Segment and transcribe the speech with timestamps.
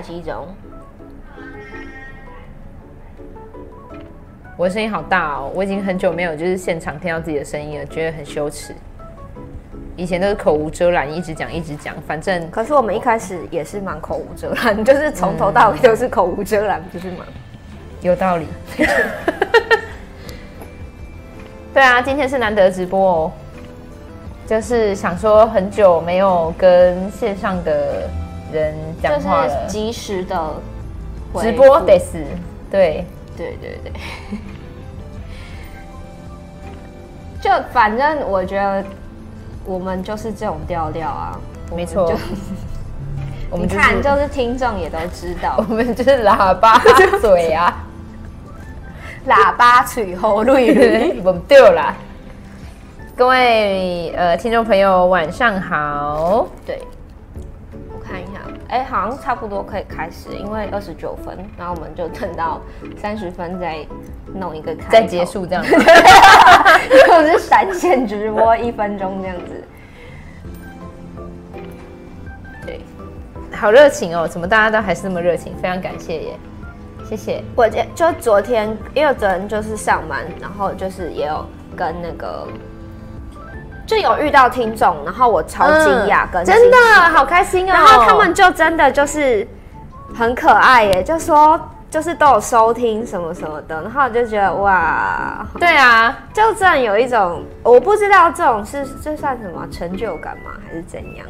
[0.00, 0.46] 机中，待机中。
[4.56, 8.74] 我的声音好大哦，我已经很久没有就是现场听到自己的声音了，觉得很羞耻。
[9.96, 12.50] 以前都是口无遮拦，一直讲一直讲，反正。
[12.50, 17.24] 可是我们一开始也是蛮口无遮拦， 就是从头到尾都是口无遮拦，不是吗？
[18.02, 18.46] 有道理。
[21.72, 23.32] 对啊，今天是难得直播哦。
[24.46, 28.08] 就是想说，很久没有跟线上的
[28.52, 28.74] 人
[29.08, 30.54] 讲话了，就是及时的
[31.40, 32.22] 直播得死，
[32.70, 33.04] 对。
[33.36, 33.92] 对对对，
[37.38, 38.82] 就反正我觉得
[39.66, 41.38] 我们就是这种调调啊，
[41.76, 42.10] 没错，
[43.50, 46.78] 我们看就是听众也都知道， 我们就是喇叭
[47.20, 47.84] 嘴啊，
[49.28, 51.94] 喇叭嘴喉绿，我们掉了。
[53.14, 56.46] 各位呃听众朋友，晚上好。
[56.64, 56.80] 对，
[58.68, 62.60] 哎、欸，好像差不多可以开始，因为二十九分，然后我们就等到
[62.96, 63.86] 三十分再
[64.34, 65.72] 弄一个开，再结束这样子。
[66.90, 69.64] 因为我是闪现直播一分钟这样子。
[72.66, 72.80] 对，
[73.52, 75.54] 好热情哦，怎么大家都还是那么热情？
[75.62, 76.38] 非常感谢耶，
[77.08, 77.44] 谢谢。
[77.54, 81.46] 我就昨天，因为昨天就是上班，然后就是也有
[81.76, 82.48] 跟那个。
[83.86, 86.76] 就有遇到听众，然后我超惊讶，跟、嗯、真的
[87.12, 87.72] 好开心哦。
[87.72, 89.46] 然后他们就真的就是
[90.14, 91.58] 很可爱耶，就说
[91.88, 101.26] 就是都有收听什么什么的，然后我就觉得哇，对啊，就这样有一种我不知道这种是这算什么成就感吗，还是怎样？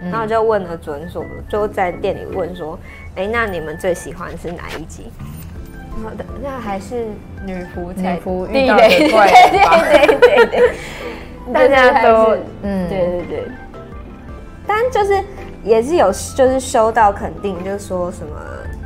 [0.00, 2.78] 嗯、然后我就问了准所，就在店里问说，
[3.16, 5.10] 哎，那你们最喜欢是哪一集？
[6.04, 7.06] 好的，那还是
[7.44, 10.74] 女仆女仆遇到的怪，对对对对对。
[11.52, 13.42] 大家都嗯，对对对，
[14.66, 15.22] 但就是
[15.64, 18.34] 也是有就是收到肯定，就是说什么，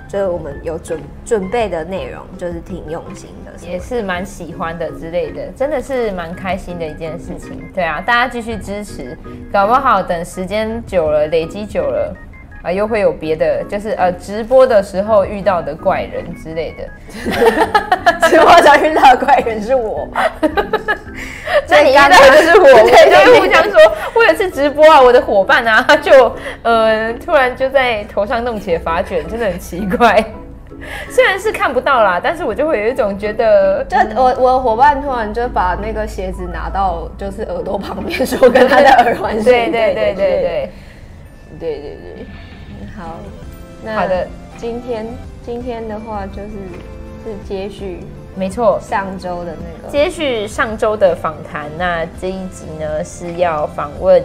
[0.08, 7.62] 就是我们有准准备的内容，就是挺用心的，也是蛮喜欢的之类的，真的是蛮开心的一件事情。
[7.74, 9.16] 对啊，大家继续支持，
[9.52, 12.14] 搞不好等时间久了，累积久了。
[12.62, 16.84] 啊，又会有别的，就是呃，直播的时候遇到的怪人之类的。
[18.28, 20.22] 直播上遇到的怪人是我吗？
[21.68, 22.66] 那你遇到的是我？
[22.88, 23.78] 对，就互相说，
[24.14, 30.24] 我也是直播啊，我的伙伴啊，他就呃，突然就在头上弄起了发卷，真的很奇怪。
[31.10, 39.34] 虽然是看不到啦，但是我就会有一种觉得，就我我的伙伴突然就把那个鞋子拿到就是耳朵旁边说，跟他的耳环。
[39.42, 40.70] 对对对对对
[41.58, 42.26] 对对。
[43.02, 43.16] 好，
[43.82, 45.04] 那好的，今天
[45.44, 46.50] 今天的话就是
[47.24, 47.98] 是接续，
[48.36, 51.68] 没错，上周的那个接续上周的访谈。
[51.76, 54.22] 那这一集呢是要访问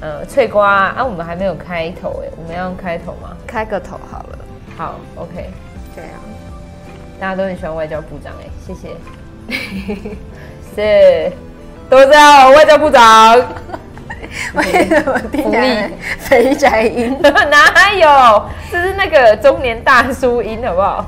[0.00, 3.36] 呃翠瓜啊，我们还没有开头哎，我们要用开头吗？
[3.44, 4.38] 开个头好了。
[4.78, 5.50] 好，OK。
[5.96, 6.20] 对啊，
[7.18, 8.94] 大家都很喜欢外交部长哎，谢谢。
[10.76, 11.32] 是，
[11.88, 13.36] 都知道外交部长。
[14.54, 17.16] 为什么听起来肥宅音？
[17.22, 18.42] 哪有？
[18.70, 21.06] 这是那个中年大叔音，好不好？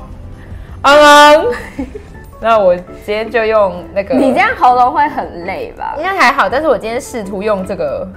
[0.83, 1.45] 嗯
[1.77, 1.87] 嗯。
[2.41, 4.15] 那我今天就用那个。
[4.15, 5.93] 你这样喉咙会很累吧？
[5.97, 8.07] 应该还好，但是我今天试图用这个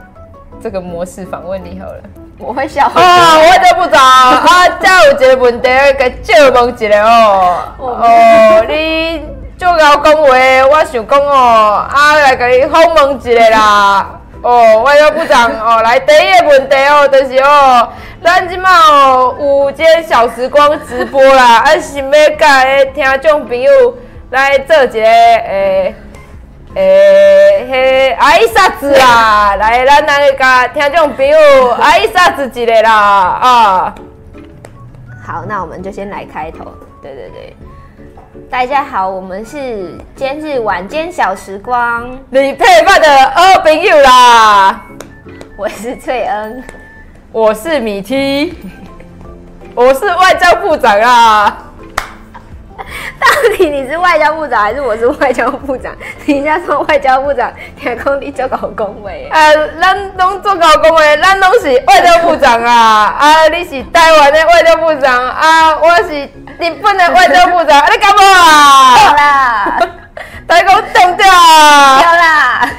[0.60, 2.00] 这个模式访问你好了。
[2.38, 2.86] 我会笑。
[2.86, 7.58] 啊，我就不知道啊，再有一个问题，给借问一下哦。
[7.78, 9.24] 哦，你
[9.56, 14.15] 就要讲话，我想讲哦，啊，来给你访问一下啦。
[14.42, 17.88] 哦，外交部长哦，来第一个问题哦，就是哦，
[18.22, 23.70] 咱今嘛哦有这小时光直播啦， 啊想要甲诶听众朋友
[24.30, 25.94] 来做一个诶
[26.74, 31.36] 诶迄阿姨啥子啦， 来咱来甲听众朋友
[31.80, 33.94] 阿姨啥子一个啦啊。
[35.26, 36.66] 好，那我们就先来开头，
[37.02, 37.56] 对对对。
[38.48, 44.82] 大家好，我们是今日晚间小时光，你配饭的二朋友啦。
[45.58, 46.62] 我是翠恩，
[47.32, 48.54] 我是米 T，
[49.74, 51.64] 我是外交部长啊。
[53.18, 55.92] 到底你是外交部长还是我是外交部长？
[56.24, 59.28] 人家说外交部长，天空你做搞恭维。
[59.32, 63.16] 呃，咱拢做搞恭维，咱拢是外交部长啊。
[63.18, 66.28] 啊，你是台湾的外交部长啊，我是
[66.58, 67.84] 日本的外交部长。
[67.92, 68.96] 你干嘛啊？
[68.96, 69.78] 好啦，
[70.46, 71.98] 大家给我冻掉啊！
[71.98, 72.70] 好啦。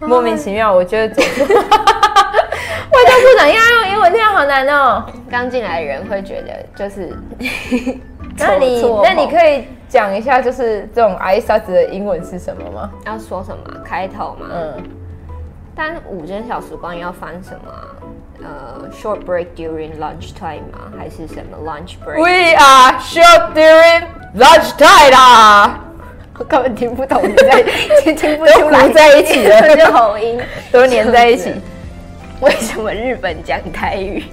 [0.00, 5.04] 莫名其妙，我觉得总是外交部长要用英文，这样好难哦。
[5.30, 7.16] 刚进来的人会觉得就是。
[8.38, 12.90] 那你那你可以讲一下，就是这种挨沙子的英文是什么吗？
[13.06, 14.46] 要说什么开头吗？
[14.50, 14.82] 嗯。
[15.76, 17.72] 但五间小时光要翻什么？
[18.42, 20.92] 呃，short break during lunch time 吗？
[20.98, 24.04] 还是什么 lunch break？We are short during
[24.36, 25.80] lunch time 啦。
[26.38, 27.62] 我根本听不懂你在，
[28.14, 30.40] 听不出来，都在一起了，就口音
[30.72, 31.52] 都黏在一起。
[32.40, 34.24] 为什么日本讲台语？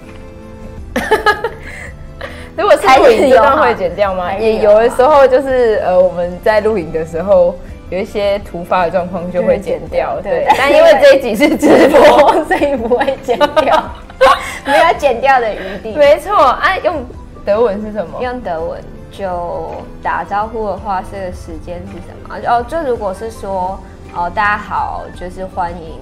[2.57, 4.33] 如果是录影这段会剪掉吗？
[4.33, 7.55] 有也有的时候就是呃，我们在录影的时候
[7.89, 10.19] 有一些突发的状况就会剪掉。
[10.21, 13.83] 对，对但因为这一集是直播， 所以不会剪掉，
[14.65, 15.95] 没有剪掉的余地。
[15.95, 17.05] 没错，哎、啊，用
[17.45, 18.21] 德文是什么？
[18.21, 18.81] 用德文
[19.11, 19.71] 就
[20.03, 22.37] 打招呼的话，这个时间是什么？
[22.47, 23.79] 哦，就如果是说
[24.15, 25.99] 哦，大家好，就是欢迎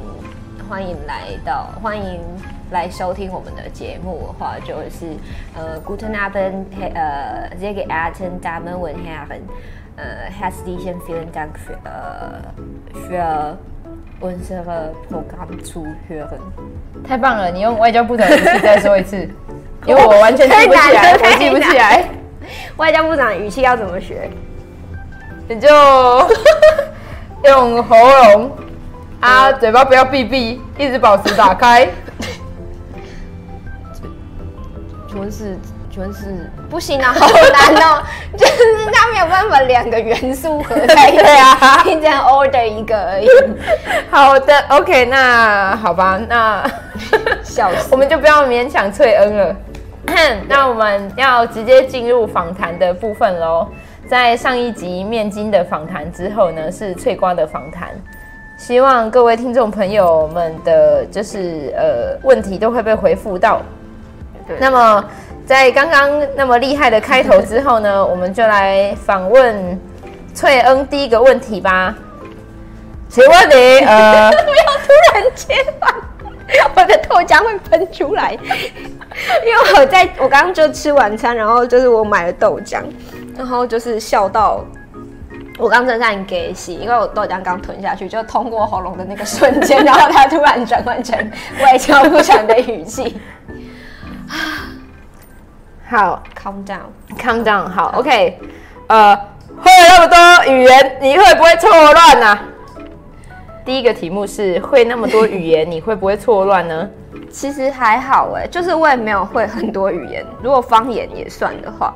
[0.70, 2.20] 欢迎来到欢迎。
[2.70, 5.16] 来收听我们的节目的话，就是
[5.56, 9.40] 呃，Guten Abend，呃，sehr geehrte Damen und Herren，
[9.98, 12.40] 呃，herzlichen vielen Dank für 呃
[13.10, 13.58] ，für
[14.22, 16.40] unsere Programm zu hören。
[17.04, 19.18] 太棒了，你用外交部长的语气再说一次，
[19.86, 22.06] 因为我完全记不起来，我记不起来。
[22.78, 24.30] 外交部长语气要怎么学？
[25.50, 25.68] 你就
[27.46, 28.52] 用喉咙
[29.20, 31.88] 啊，嘴巴不要闭闭，一直保持打开。
[35.10, 35.58] 全是
[35.90, 38.04] 全是不行啊，好难哦，
[39.18, 43.28] 没有办法两个元素合在一起啊，变成 order 一个而已。
[44.12, 46.64] 好的，OK，那好吧，那
[47.44, 49.56] 笑死，我们就不要勉强翠恩了。
[50.48, 53.68] 那我们要直接进入访谈的部分喽。
[54.08, 57.90] 在上一集面筋的访谈之后呢，是翠瓜的访谈。
[58.56, 63.64] 希望各位听众朋友们的，就是呃问题都会被回复到。
[64.60, 65.04] 那么，
[65.48, 69.80] 在刚刚那么厉害的开头之后呢，我们就来访问
[70.34, 71.96] 翠恩第一个问题吧。
[73.08, 74.44] 请问你呃， 不要
[74.84, 75.88] 突然间吧，
[76.76, 78.34] 我的豆浆会喷出来。
[78.34, 82.84] 因为我在我刚刚就吃晚餐，然后就是我买了豆浆，
[83.38, 84.66] 然后就是笑到
[85.58, 91.18] 我刚正在给洗，因为我豆浆刚吞下去，就通过喉咙的那个瞬间，然后它突然转换成
[91.62, 93.18] 外交部长的语气。
[95.90, 98.38] 好，calm down，calm down，好，OK，
[98.88, 102.40] 呃，会了那么多语言，你会不会错乱呢？
[103.64, 106.90] 第一个题目是会那么多语言，你会不会错乱呢？
[107.32, 111.94] 其实还好哎，就是我也没有会很多语言，如果方言也算的话，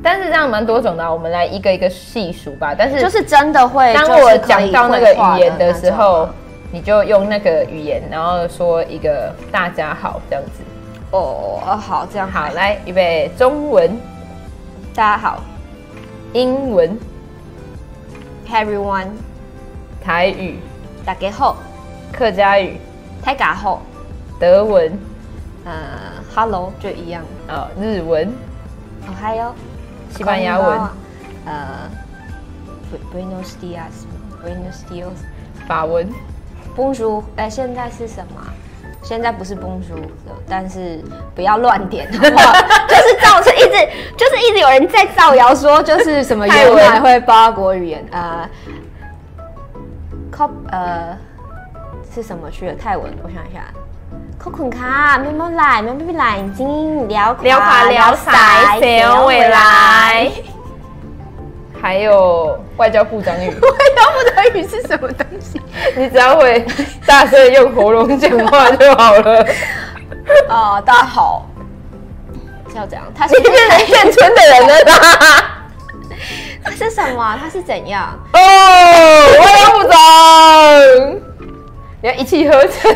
[0.00, 2.72] 但是这样蛮多种的啊，我们来一个一个细数吧。
[2.76, 6.28] 但是就是真的会，当我讲到那个语言的时候，
[6.70, 10.62] 你就用那个语言，然后说一个大家好这样子。
[11.12, 12.30] 哦哦，好，这样。
[12.30, 13.96] 好，来预备中文，
[14.94, 15.40] 大家好，
[16.32, 16.98] 英文
[18.48, 19.08] ，everyone，
[20.02, 20.58] 台语，
[21.04, 21.56] 大家好，
[22.12, 22.76] 客家语，
[23.24, 23.82] 大家好，
[24.40, 24.98] 德文，
[25.64, 25.72] 呃
[26.34, 28.28] ，hello 就一样，哦，日文，
[29.06, 29.54] 哦，还有
[30.10, 30.80] 西班牙文，
[31.44, 31.88] 呃
[33.14, 35.14] ，Buenos Dias，Buenos Dias，
[35.68, 36.10] 法文
[36.76, 38.42] ，Bonjour，哎，现在是什么？
[39.08, 41.00] 现在不是崩书的，但是
[41.32, 42.52] 不要乱点的话，
[42.90, 48.50] 就是造成一直就是一直有人在造谣说，就是什么原来会八国语言啊
[50.36, 51.16] ，cop 呃
[52.12, 53.12] 是什么去了泰文？
[53.22, 53.62] 我想一下
[54.42, 58.32] ，cocon 卡，慢慢来，慢慢来，已经聊聊垮聊塞，
[58.80, 60.32] 小未来。
[61.86, 65.62] 还有外交部长语， 外交部长语是什么东西？
[65.94, 66.66] 你只要会
[67.06, 69.46] 大声用喉咙讲话就好了。
[70.50, 71.46] 啊，大家好，
[72.68, 73.04] 是要这样？
[73.16, 75.68] 他是变成眷村的人了吧？
[76.64, 77.38] 他是什么？
[77.40, 78.18] 他是怎样？
[78.32, 78.38] 哦，
[79.38, 80.00] 外交部长，
[82.02, 82.92] 你要一气呵成。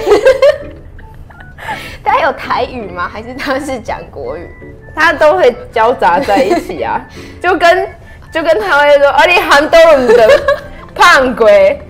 [2.02, 3.09] 他有台语吗？
[3.09, 4.50] 还是他是讲国语？
[4.97, 7.00] 他都会交杂在一起啊，
[7.40, 7.88] 就跟
[8.32, 10.28] 就跟他会说，啊，你韩多鲁的
[10.94, 11.80] 胖鬼，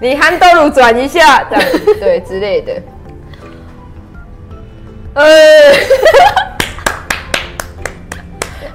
[0.00, 1.64] 你韩多鲁转一下，这样。
[2.00, 2.72] 对之类的。
[5.14, 5.24] 呃，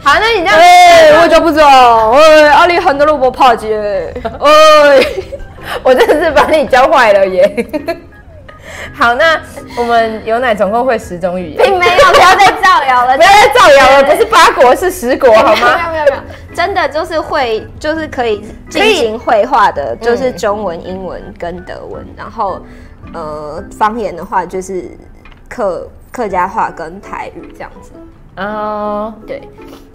[0.02, 5.06] 好，那你这样，哎，我就不知道，哎，阿里韩多鲁不怕姐，哎，
[5.84, 7.66] 我真的是把你教坏了耶。
[8.94, 9.40] 好，那
[9.78, 15.78] 我们有奶总共会十种语言，并没有，不要再造谣了， 不要再造谣了，不是八国是十国，好吗？
[15.78, 22.62] 没有没有没有，没有，真的就是会，就是可以进行绘画的，就是中文、英文跟德文，然后
[23.14, 24.86] 呃，方言的话就是
[25.48, 27.92] 客客家话跟台语这样子。
[28.40, 29.42] 哦，对，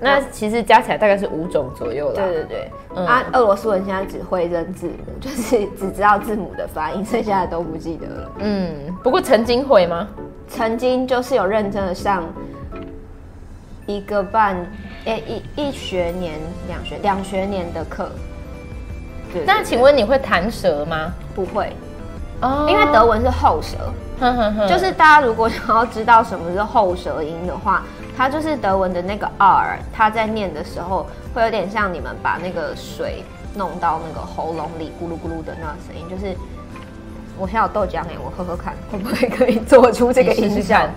[0.01, 2.15] 那其实加起来大概是五种左右了。
[2.15, 8.31] 对对对，嗯、啊，俄罗斯人现在只会认字母， 就是只知道字母的发音，剩下的都不记得了。
[8.41, 10.07] 嗯，不过曾经会吗？
[10.47, 12.23] 曾经就是有认真的上
[13.87, 14.57] 一个半，
[15.07, 18.11] 哎、欸，一一学年、两学两学年的课。
[19.33, 21.13] 对，那请问你会弹舌吗？
[21.35, 21.73] 不会，
[22.43, 23.79] 哦，因为德文是后舌。
[24.21, 27.83] 哼哼哼，就是大家如果想要知道什么是后舌音的话。
[28.17, 33.25] 它就是德文的那个 R，它在念的时候会有点像你们把那个水
[33.57, 36.09] 弄到那个喉咙里咕噜咕噜的那个声音。
[36.09, 36.35] 就是
[37.37, 40.89] 我现在有豆浆哎，我喝喝看会不会可以做出这个音效？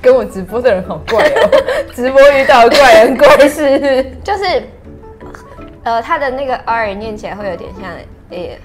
[0.00, 1.50] 跟我直播的人好怪哦，
[1.92, 4.62] 直播遇到怪人怪事，就是。
[5.86, 7.88] 呃，它的那个 R 念起来会有点像
[8.30, 8.60] 诶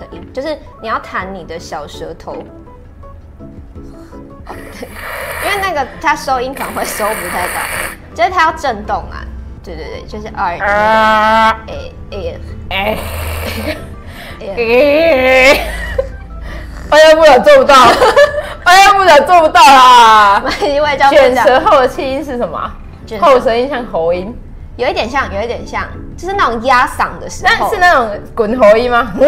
[0.00, 2.34] 的音，就是你要弹你的小舌头，
[5.44, 7.62] 因为那个它收音可能会收不太到，
[8.12, 9.22] 就是它要震动啊，
[9.62, 10.58] 对对对，就是 R
[11.68, 12.40] 诶诶
[12.70, 12.98] 诶
[14.40, 15.60] 诶，
[16.90, 17.74] 哎呀，不了做不到，
[18.64, 20.42] 哎呀，不了做不到啦！
[21.08, 22.58] 卷舌后的气音是什么？
[23.20, 24.34] 后舌音像喉音，
[24.76, 25.84] 有一点像，有一点像，
[26.16, 27.52] 就是那种压嗓的时候。
[27.58, 29.12] 那是那种滚喉音吗？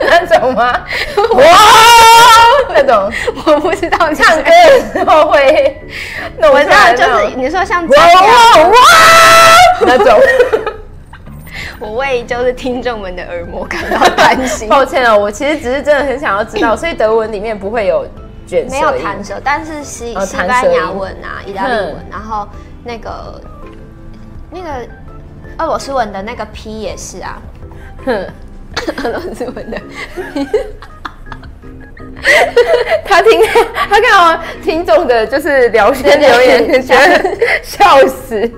[0.00, 0.72] 那种吗？
[1.34, 1.44] 哇，
[2.68, 3.10] 那种
[3.46, 4.12] 我不知道。
[4.12, 5.80] 唱歌的时候会，
[6.40, 8.74] 我知道，就是你说像哇哇哇
[9.82, 10.18] 那种。
[11.80, 14.68] 我为就是听众们的耳膜感到担心。
[14.68, 18.06] 抱歉哦，我其实只是真的很想要知道，所以德文里面不会有。
[18.70, 22.46] 没有弹舌，但是西西班牙文啊、意大利文，然后
[22.84, 23.40] 那个
[24.50, 24.86] 那个
[25.58, 27.40] 俄罗斯文的那个 P 也是啊，
[28.04, 28.26] 哼，
[29.04, 29.80] 俄罗斯文的，
[33.04, 33.40] 他听
[33.88, 38.50] 他看到听众的就是聊天留言，觉得笑死，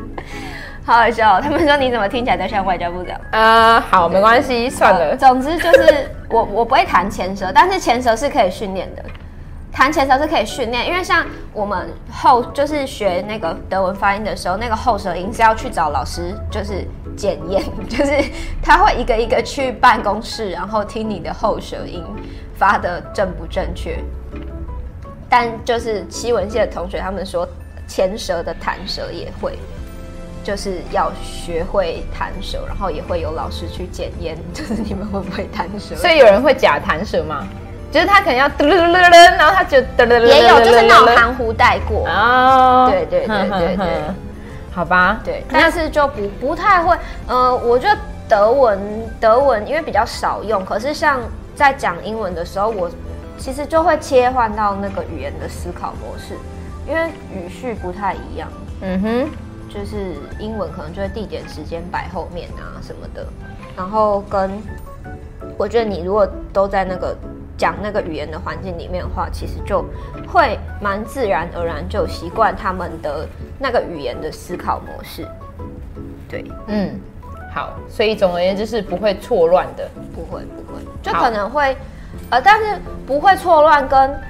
[0.84, 1.40] 好好笑。
[1.40, 3.18] 他们说你怎么听起来都像外交部长？
[3.32, 5.16] 呃，好，没关系，算了。
[5.16, 9.02] 总之就是我 我不会弹前舌，但是前舌是可以训练的。
[9.74, 18.24] 弹前舌是可以训练，因为像我们后就是学那个德文发音的时候，那个后舌音是要去找老师，就是检验， 就是
[18.62, 22.04] 他会一个一个去办公室，然后听你的后舌音
[22.56, 23.98] 发的正不正确。
[25.28, 27.46] 但就是西文系的同学他们说，
[27.88, 29.58] 前舌的弹舌也会，
[30.44, 35.96] 就是要学会弹舌，然后也会有老师去检验， 就是你们会不会弹舌。
[35.96, 37.44] 所以有人会假弹舌吗？
[37.94, 43.86] 就是他可能要噔噔噔噔，然后他就噔噔噔，也有就是那种含糊带过哦，对对对对对，
[44.72, 46.98] 好吧，对，但是就不不太会，
[47.28, 47.96] 呃，我觉得
[48.28, 48.80] 德文
[49.20, 51.20] 德文因为比较少用，可是像
[51.54, 52.90] 在讲英文的时候，我
[53.38, 56.34] 其实就会切换到那个语言的思考模式，
[56.88, 58.48] 因为语序不太一样，
[58.80, 59.30] 嗯哼，
[59.72, 63.24] 就是英文可能就会地点时间摆后面啊什么的，
[63.76, 64.50] 然后跟
[65.56, 67.16] 我觉得你如果都在那个。
[67.56, 69.84] 讲那个语言的环境里面的话，其实就
[70.26, 73.28] 会蛮自然而然就习惯他们的
[73.60, 75.24] 那个语言的思考模式。
[76.28, 76.98] 对，嗯，
[77.54, 81.76] 好，所以总而言之是不会错乱的，不会不会，就可能会，
[82.30, 84.20] 呃，但是不会错乱跟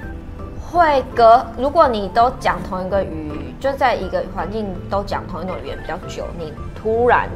[0.61, 7.27] 会隔，如果你都讲同一个语，就在一个环境都讲同一种语言比较久，你突然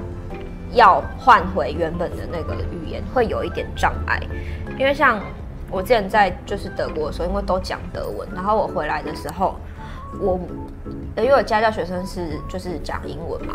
[0.71, 4.21] 要换回原本的那个语言，会有一点障碍，
[4.77, 5.19] 因为像。
[5.71, 9.55] 我之前在就是德国的时候，因为都讲德文，然后我回来的时候，
[10.19, 10.39] 我
[11.17, 13.53] 因为我家教学生是就是讲英文嘛，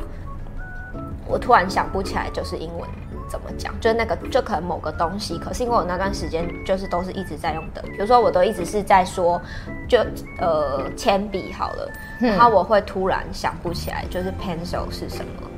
[1.26, 2.88] 我突然想不起来就是英文
[3.28, 9.40] 怎么讲，就是那个就可能某个东西，可是因为我那段时间就是都是一直在用的，比如说我都一直是在说，
[9.88, 9.98] 就
[10.38, 11.90] 呃铅笔好了，
[12.20, 15.48] 然后我会突然想不起来，就是 pencil 是什么，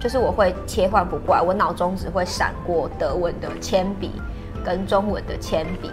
[0.00, 4.10] 就是我会切换不过来，我脑中只会闪过德文的铅笔
[4.64, 5.90] 跟中文的铅笔，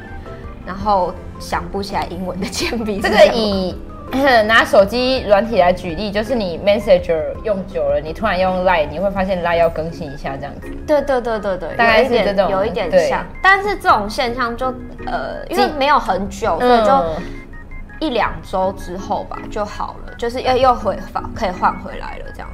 [0.66, 3.00] 然后想不起来英文的铅笔。
[3.00, 3.76] 这个以
[4.48, 10.68] 拿手机软体来举例，就是你 Messenger 用久了，你突然用 Line，你会发现 Line 要更新一下这样子。
[10.88, 13.24] 对对对对对，大概是这种，有一点像。
[13.44, 14.74] 但是这种现象就
[15.06, 22.50] 呃，因为没有很久，所以就一两周之后吧就好了，就是又又回返，可以换回来了这样。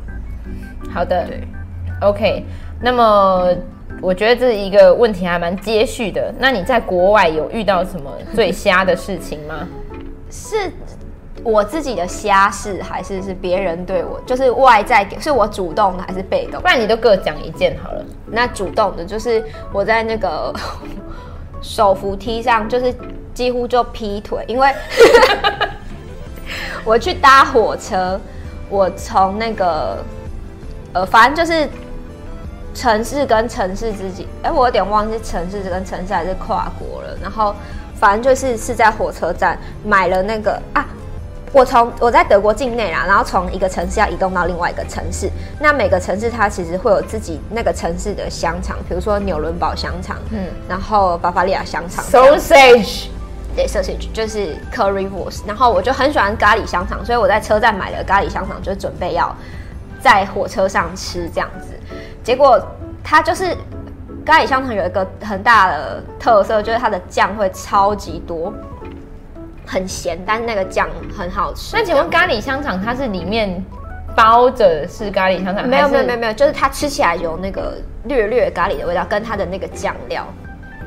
[0.93, 1.47] 好的，对
[2.01, 2.45] ，OK。
[2.81, 3.47] 那么
[4.05, 6.31] 我觉得这一个问题还蛮接续的。
[6.37, 9.67] 那你在国外有遇到什么最瞎的事情吗？
[10.29, 10.71] 是。
[11.43, 16.59] 我自己的瞎事，还是是别人对我，就是外在给，是我主动的还是被动？
[16.59, 18.05] 不然你都各讲一件好了。
[18.25, 20.51] 那主动的，就是我在那个
[21.61, 22.91] 手扶梯上，就是
[23.33, 24.73] 几乎就劈腿，因为
[26.83, 28.19] 我去搭火车，
[28.69, 29.97] 我从那个
[30.93, 31.69] 呃，反正就是
[32.75, 37.17] 城市跟城市之间，哎，我有点忘记城市跟城市还是跨国了。
[37.21, 37.55] 然后
[37.95, 40.85] 反正就是是在火车站买了那个啊。
[41.53, 53.05] 我从我在德国境内啦，然后从一个城市要移动到另外一个城市，那每个城市它其实会有自己那个城市的香肠，比如说纽伦堡香肠，嗯，然后巴伐利亚香肠，sausage，
[53.55, 59.33] 对，sausage 就是 currywurst，然后我就很喜欢咖喱香肠，所以我在车站买了咖喱香肠，就准备要
[60.05, 61.73] 在火车上吃这样子，
[62.23, 62.61] 结果
[63.03, 63.57] 它就是
[64.23, 68.53] 咖喱香肠有一个很大的特色，就是它的酱会超级多。
[69.65, 70.87] 很咸，但是那个酱
[71.17, 71.75] 很好吃。
[71.75, 73.65] 那请问咖喱香肠它是里面
[74.15, 75.67] 包着是咖喱香肠？
[75.67, 80.23] 没有没有没有没有，就是它吃起来有那个略略咖喱的味道，跟它的那个酱料，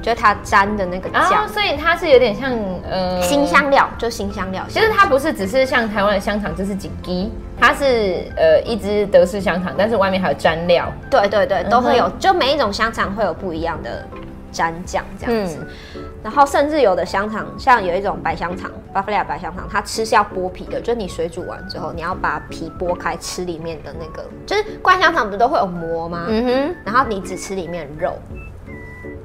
[0.02, 2.52] 就是它沾的那个酱，哦，所以它是有点像
[2.88, 4.64] 呃新香料，就新香料。
[4.68, 10.92] 其实它不是只是像台湾的香肠，就是锦鸡，它是呃一只德式香肠，但是外面还有沾料。
[11.10, 14.06] 对对对，都会有，嗯、就每一种香肠会有不一样的
[14.52, 15.58] 沾酱这样子。
[15.60, 26.26] 嗯然后甚至有的香肠，像有一种白香肠，巴伐利亚白香肠，它吃是要剥皮的，就是你水煮完之后，你要把皮剥开吃里面的那个，就是灌香肠不是都会有膜吗？
[26.28, 26.76] 嗯哼。
[26.84, 28.18] 然后你只吃里面的肉，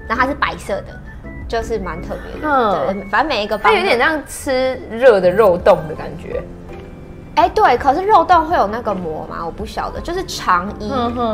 [0.07, 0.99] 然后它是白色的，
[1.47, 2.47] 就是蛮特别的。
[2.47, 2.93] 嗯。
[2.93, 6.43] 对，反正每一个它有点像吃热的肉冻的感觉。
[7.35, 9.43] 哎，对，可是肉冻会有那个膜吗？
[9.43, 10.87] 我不晓得，就是肠衣，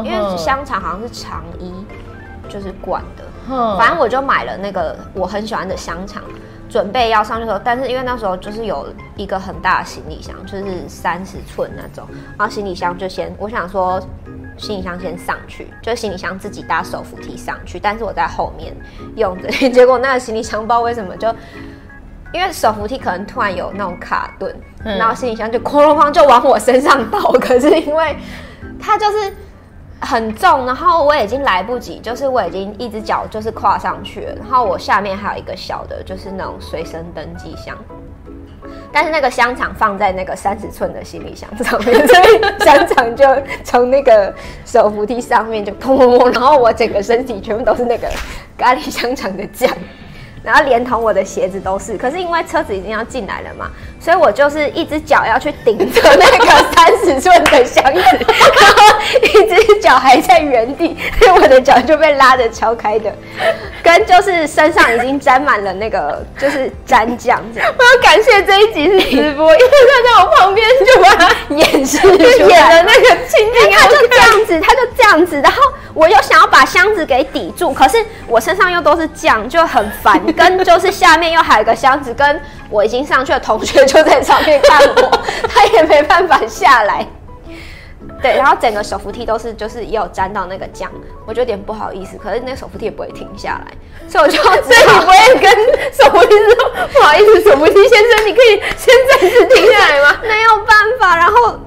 [0.06, 1.74] 因为香肠好像是肠衣，
[2.48, 3.24] 就是灌的。
[3.78, 6.22] 反正我就买了那个我很喜欢的香肠，
[6.70, 14.00] 准备要上去的时候，但是因为那时候就是有一个很大的行李箱，就是三十寸那种，然后行李箱就先我想说
[14.60, 18.76] 行李箱先上去，就行李箱自己搭手扶梯上去，但是我在后面
[19.16, 21.34] 用着， 结果那个行李箱不知道为什么就
[22.34, 28.16] 因为手扶梯可能突然有那种卡顿，然后行李箱就哐哐哐就往我身上倒，可是因为
[28.80, 29.34] 它就是。
[30.02, 37.78] 很重，然后我已经来不及，就是我已经一只脚就是跨上去了，然后我下面还有一个小的，就是那种随身登机箱，
[38.92, 43.26] 但是那个香肠放在那个三十寸的行李箱上面，所以香肠就
[43.64, 44.34] 从那个
[44.66, 48.08] 手扶梯上面就砰砰砰，然后我整个身体全部都是那个
[48.58, 49.70] 咖喱香肠的酱。
[50.42, 53.70] 然后连同我的鞋子都是，可是因为车子已经要进来了嘛，
[54.00, 63.14] 所以我就是一只脚要去顶着那个 三十寸的箱子，然后一只脚还在原地，所以我的脚就被拉着敲开的，
[63.84, 67.74] 跟就是身上已经沾满了那个就是粘酱这样。
[67.78, 75.62] 我要感谢这一集是直播，因为他在我旁边就把它演示，就演了那个情景，他就这样子，他就这样子，然后
[75.94, 80.20] 我又想要把箱子给抵住，可是我身上又都是酱，就很烦。
[80.34, 87.06] 跟就是下面又还有一个箱子，跟我已经上去的同学就在上面看我， 他也没办法下来。
[88.22, 90.92] 对，然后整个手扶梯都是就是也有沾到那个酱，
[91.26, 92.18] 我就有点不好意思。
[92.18, 93.74] 可是那个手扶梯也不会停下来，
[94.10, 95.50] 所以我就 所以你不会跟
[95.94, 100.20] 手扶梯说不好意思，手扶梯先生，你可以先暂时停下来吗？
[100.28, 101.16] 没有办法。
[101.16, 101.58] 然后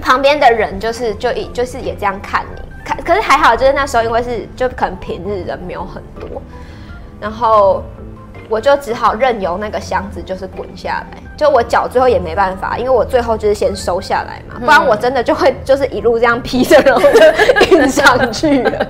[0.00, 6.42] 旁边的人就是就一就是也这样看你看，可是还好，就是那时候因为是就可能平日人没有很多。
[7.20, 7.84] 然后
[8.52, 18.86] 我就只好任由那个箱子就是滚下来，就我脚最后也没办法，因为我最后就是先收下来嘛，不然我真的就会就是一路这样披着，然后就运上去了。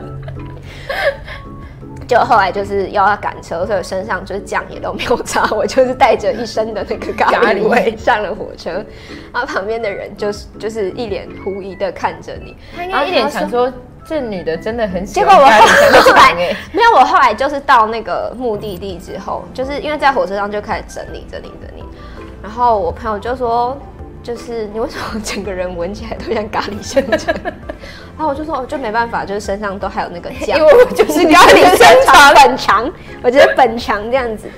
[2.08, 8.84] 就后来就是要要赶车，所以身上就是酱也都没有擦，我就是带着一身的那个咖喱味上了火车，
[9.32, 13.72] 然后旁边的人就是就是一脸狐疑的看着你，他应该一脸想说
[14.04, 15.28] 这女的真的很喜欢。
[15.28, 16.34] 结果我后来
[16.72, 21.84] 没有，我后来就是到那个目的地之后，就是因为在火车上就开始整理整理整理，
[22.42, 23.76] 然后我朋友就说，
[24.22, 27.34] 就是你为什么整个人闻起来都像咖喱香肠？
[28.16, 32.90] 然后我就说，我就没办法，就是身上都还有那个酱，因为我就是 咖喱香肠本强，
[33.22, 34.48] 我觉得本强这样子。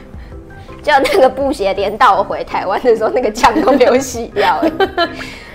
[0.83, 4.63] 就那个布鞋，连到我回台湾的时候，那个酱都没有洗掉。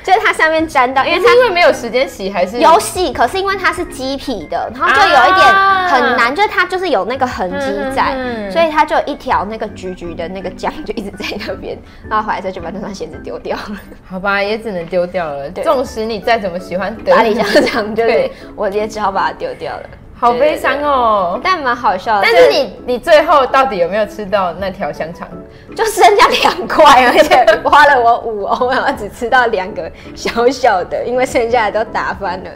[0.09, 5.45] 就是它上面沾到，因为它因为没有时间洗，还是有洗，可是因为它是鸡皮的，然后就有一点
[5.87, 8.15] 很难，啊、就是它就是有那个痕迹在，
[8.49, 11.77] 所以它就有一条那个橘橘的那个酱就一直在那边。
[12.09, 13.79] 然后回来之后就把那双鞋子丢掉了。
[14.09, 15.47] 好吧，也只能丢掉了。
[15.51, 19.83] 纵使你再怎么喜欢打理香肠，就是对我也只好把它丢掉了。
[20.19, 22.21] 好悲伤哦，但蛮好笑的。
[22.23, 25.27] 但是你你最后到底有没有吃到那条香肠？
[25.75, 32.49] 就剩下两块，而且花了我五欧，然后只吃到两个小小的，因为剩下的都打翻了。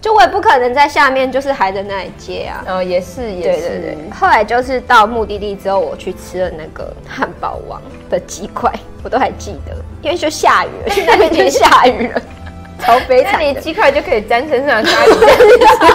[0.00, 2.64] 就我也不可能在下面就是还在那里接啊。
[2.68, 3.60] 哦，也是也是。
[3.60, 4.10] 对对对。
[4.10, 8.72] 后来就是到目的地之后，我去吃了那个汉堡王的鸡块，
[9.02, 12.20] 我都还记得，因为就下雨了，现在已经下雨了，
[12.80, 13.34] 超悲惨。
[13.34, 14.82] 那你鸡块就可以沾身上。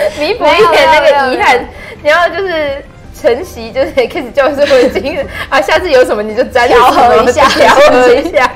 [0.18, 1.64] 弥补一点那个遗憾，
[2.02, 2.84] 然后就是
[3.14, 8.50] 晨曦，就是开始教授已经啊，下次有什么你就沾 调和一下，调和一下。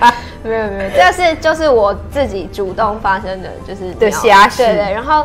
[0.45, 4.65] 没有没有，这是就是我自己主动发生的，就是的瞎事。
[4.65, 5.25] 对对，然后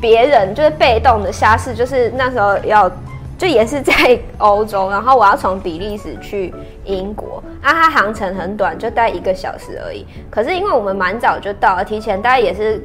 [0.00, 2.90] 别人就是被动的瞎事，就是那时候要
[3.38, 6.52] 就也是在欧洲，然后我要从比利时去
[6.84, 10.06] 英国，啊，它航程很短，就待一个小时而已。
[10.30, 12.84] 可是因为我们蛮早就到了，提前大概也是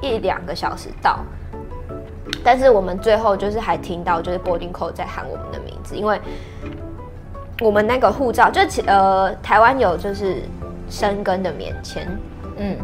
[0.00, 1.20] 一一两个小时到。
[2.44, 6.20] 但是我们最后就是还听到，就是 boarding call 在喊我们的名字，因为
[7.60, 10.42] 我们那个护照就其呃台湾有就是
[10.88, 12.08] 生根的免签，
[12.56, 12.76] 嗯，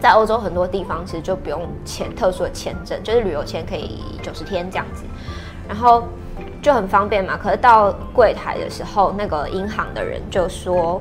[0.00, 5.04] 在欧洲很多地方其实就不用签特殊的签证，就是旅游签可以九十天这样子，
[5.66, 6.04] 然后
[6.60, 7.38] 就很方便嘛。
[7.42, 11.00] 可是到柜台的时候，那个银行的人就说：“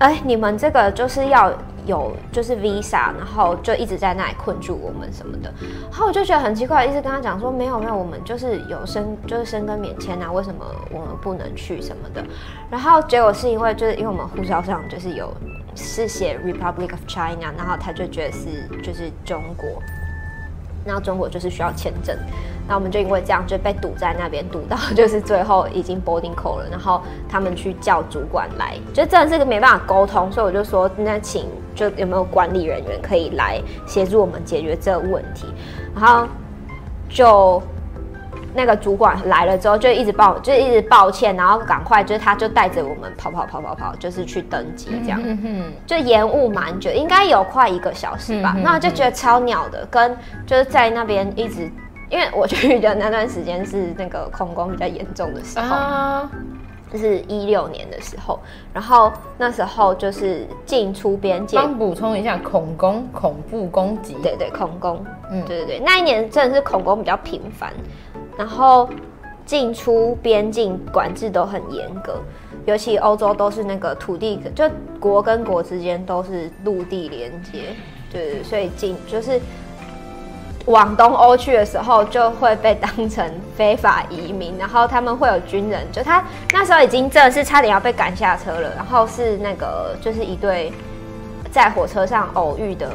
[0.00, 1.50] 哎，你们这个就是要。”
[1.86, 5.52] 有就是 visa，然后就一直在那里困住我们什么的，
[5.90, 12.22] 然后我就觉得很奇怪，一直跟他讲说没有没有，我们就是有申就是申根免签啊，为什么我们不能去什么的？
[12.70, 15.32] 然后结果是因为就是因为我们护照上就是有
[15.74, 19.82] 是写 Republic of China，然后他就觉得是就是中国。
[20.84, 22.16] 那中国就是需要签证，
[22.68, 35.46] 那我们就因为这样就被堵在那边，堵到就是最后已经 boarding call 了，然后他们去叫主管来，就真的是个没办法沟通，所以我就说那请就有没有管理人员可以来协助我们解决这个问题，
[35.94, 36.26] 然后
[37.08, 37.62] 就。
[38.54, 48.56] 那个主管来了之后，就一直抱，就一直抱歉，然后赶快，就是他就带着我们跑跑跑跑跑，就是去登机这样，嗯、哼就延误蛮久，应该有快一个小时吧。
[48.62, 51.70] 那就觉得超鸟的，跟就是在那边一直，
[52.08, 56.30] 因为我去的那段时间是那个恐攻比较严重的时候，啊、
[56.92, 58.40] 就是一六年的时候，
[58.72, 61.56] 然后那时候就是进出边界。
[61.56, 67.72] 帮补充一下，恐攻恐怖攻击，对对，恐攻，嗯，对对对，那一年真的是恐攻比较频繁。
[68.40, 68.88] 然后
[69.44, 72.14] 进出边境管制都很严格，
[72.64, 74.64] 尤其欧洲都是那个土地，就
[74.98, 77.76] 国跟国之间都是陆地连接，
[78.10, 79.38] 对，所以进就是
[80.64, 90.72] 往东欧去的时候就会被当成非法移民，然后他们会有军人，就他那时候已经真的是差点要被赶下车了，然后是那个就是一对
[91.52, 92.90] 在火车上偶遇的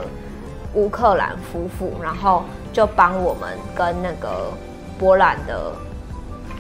[0.74, 4.52] 乌克兰夫妇，然后就帮我们跟那个。
[4.98, 5.72] 波兰的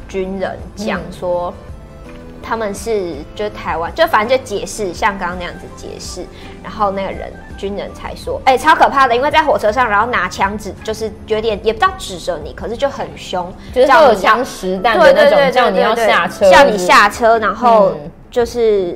[0.08, 1.54] 军人讲说，
[2.44, 6.26] 他们是就台湾，就反正就解释，像刚刚那样子解释，
[6.64, 17.94] 然后那个人军人才说，哎、欸，超可怕的，因为在火车上，然后拿枪指，就是有点也不知道指着你，可是就很凶，就是荷枪实弹的那种，叫你要下车，叫你下车，然后
[18.30, 18.96] 就是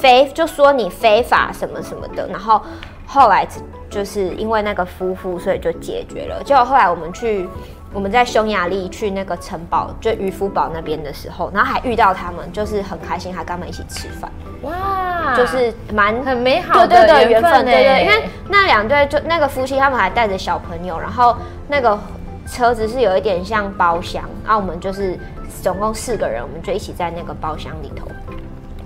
[0.00, 2.62] 非就说你非法什么什么的，然后
[3.06, 3.46] 后来
[3.90, 6.40] 就是因为那个夫妇，所以就解决了。
[6.44, 7.48] 结果后来我们去。
[7.92, 14.30] 我们在匈牙利去那个城堡，就渔夫堡那边的时候，然后还遇到他们，就是很开心，还跟他们一起吃饭。
[14.62, 21.36] 哇，就是蛮很美好的对对对缘分，对对，因为那两对就那个夫妻，他们还带着小朋友，然后
[21.68, 21.98] 那个
[22.46, 25.18] 车子是有一点像包厢，然后我们就是
[25.62, 28.06] 总共四个人，我们就一起在那个包厢里头，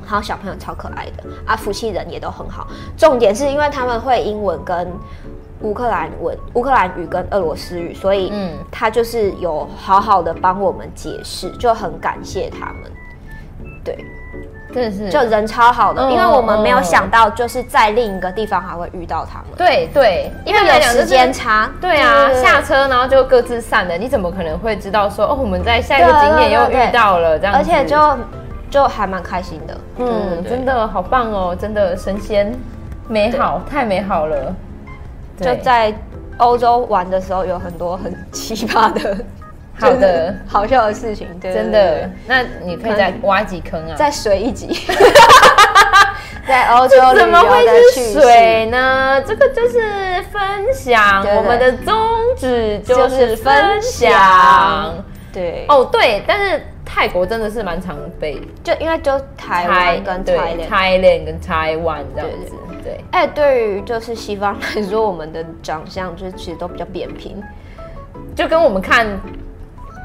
[0.05, 4.87] 然后小朋友超可爱的，啊，夫妻人也都很好，重点是因为他们会英文跟。
[5.61, 12.91] 乌克兰文、乌克兰语跟俄罗斯语，所以嗯，他就是有好好的帮我们解释，就很感谢他们。
[13.83, 14.05] 对，
[14.75, 19.49] 真的是就人超好的，嗯因为我们没有想到，就是在另一个地方还会遇到他们。
[19.57, 21.71] 对对，因为有时间差。
[21.81, 27.59] 对啊，下车然后就各自散了，你怎么可能会知道说哦，我们在下一个景点又遇到了这样子？
[27.59, 28.19] 而且就
[28.71, 29.77] 就还蛮开心的。
[29.99, 32.53] 嗯，真的好棒哦，真的神仙
[33.09, 34.55] 美好，太美好了。
[35.41, 35.93] 就在
[36.39, 39.17] 欧洲玩的时候，有很多很奇葩的。
[39.79, 42.11] 好的，好笑的事情，对，真的。
[42.27, 44.69] 那你可以再挖几坑啊，再水一集。
[46.47, 49.23] 在欧洲怎么会是水呢？
[49.27, 50.41] 这个就是分
[50.75, 51.95] 享，我们的宗
[52.37, 54.95] 旨就是分享。
[55.33, 62.53] 对，哦对，但是泰国真的是蛮常被，就因为就台湾跟 Thailand 跟台湾这样子。
[62.83, 67.43] 对，哎，对于就是西方来说，我们的长相就是其实都比较扁平，
[68.35, 69.07] 就跟我们看。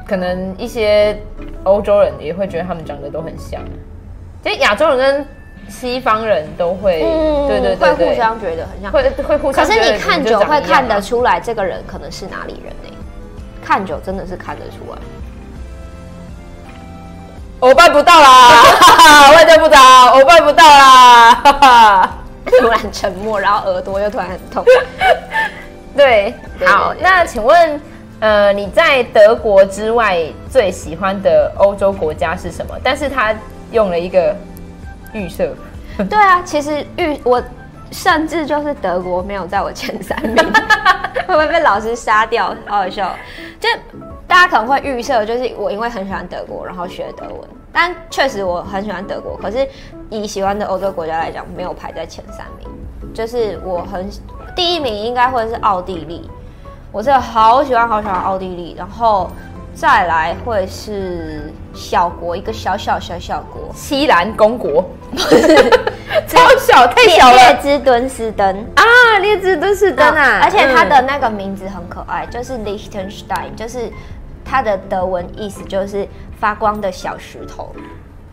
[0.08, 1.20] 可能一些
[1.64, 3.60] 欧洲人也会觉得他们长得都很像，
[4.40, 5.26] 其实亚洲人跟
[5.68, 9.64] 西方人都会，嗯、对，对对对，会互相觉得很像，会会互相。
[9.64, 12.96] 可是你看久会看得出来，这个人可能是哪里人呢？
[13.64, 14.98] 看久真的是看得出来。
[17.58, 18.62] 我办不到啦，
[19.34, 22.14] 外交部长，我办不到啦。
[22.46, 24.64] 突然沉默，然后耳朵又突然很痛。
[25.96, 27.80] 对，好，那请问。
[28.18, 32.74] 呃，你在德国之外最喜欢的欧洲国家是什么？
[32.82, 33.34] 但是他
[33.72, 34.34] 用了一个
[35.12, 35.54] 预设。
[36.08, 37.42] 对啊，其实预我
[37.90, 40.34] 甚至就是德国没有在我前三名，
[41.28, 42.56] 会不会被老师杀掉？
[42.64, 43.14] 好好笑。
[43.60, 43.68] 就
[44.26, 47.40] 大家可能会预设，就是我因为很喜欢德国，然后学德文。
[47.76, 49.68] 但确实我很喜欢德国，可是
[50.08, 52.66] 以喜欢的欧洲国家来讲，没有排在前三名。
[53.12, 54.08] 就是我很
[54.54, 56.30] 第一名应该会是奥地利。
[56.90, 59.30] 我真的好喜欢好喜欢奥地利，然后
[59.74, 65.54] 再来会是小国，一个小小小小国，西兰公国， 不是
[66.26, 73.92] 超小太小了，列支敦士登啊，列支敦士登啊，而且它的那个名字很可爱，就是 Liechtenstein，就是
[74.42, 76.08] 它的德文意思就是
[76.38, 77.74] 发光的小石头。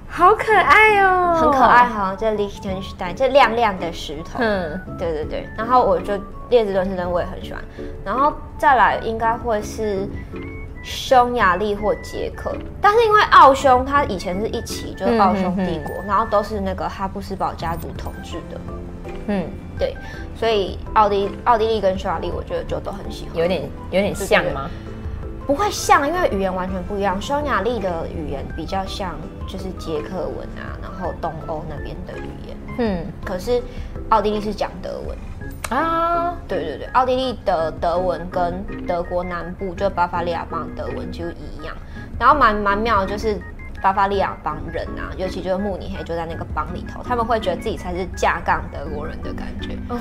[0.08, 6.14] 好可爱哦，很可爱哈，这 Liechtenstein 这亮亮的石头，嗯，对对对，然后我就
[6.52, 7.60] 列支敦士登我也很喜欢，
[8.06, 10.08] 然后再来应该会是
[10.84, 18.62] 匈牙利或捷克，但是因为奥匈它以前是一起就是奥匈帝国，然后都是那个哈布斯堡家族统治的，
[19.30, 19.48] 嗯，
[19.80, 19.98] 对，
[20.36, 24.70] 所以奥地奥地利跟匈牙利我觉得就都很喜欢，有点有点像吗？
[25.46, 27.22] 不会像，因为语言完全不一样。
[27.22, 29.16] 匈牙利的语言比较像，
[29.48, 32.58] 就是捷克文啊，然后东欧那边的语言。
[32.78, 33.62] 嗯，可是
[34.10, 35.18] 奥地利是讲德文
[35.70, 36.36] 啊。
[36.48, 41.76] 对对对，奥地利的德文跟德国南部就巴伐利亚邦德文就一样。
[42.18, 43.38] 然后蛮蛮妙的，就是
[43.82, 49.78] 巴伐利亚邦人啊，尤其就是慕尼黑就在那个邦里头，他们会觉得自己才是架杠德国人的感觉。
[49.90, 50.00] 哦，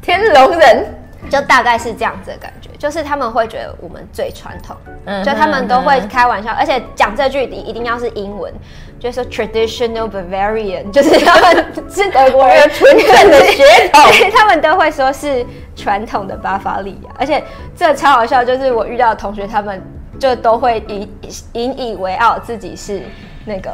[0.00, 0.86] 天龙人。
[1.28, 8.52] 就大概是这样子的感觉，就是他们会觉得我们最传统，嗯，就他们都会开玩笑，而且讲这句一定要是英文，
[9.00, 12.68] 就是说 traditional Bavarian， 就是他们是德国人。
[12.70, 14.02] 纯正的血统，
[14.34, 17.42] 他们都会说是传统的巴伐利亚，而且
[17.76, 19.82] 这超好笑，就是我遇到的同学，他们
[20.20, 21.10] 就都会引
[21.54, 23.02] 引以为傲自己是
[23.44, 23.70] 那个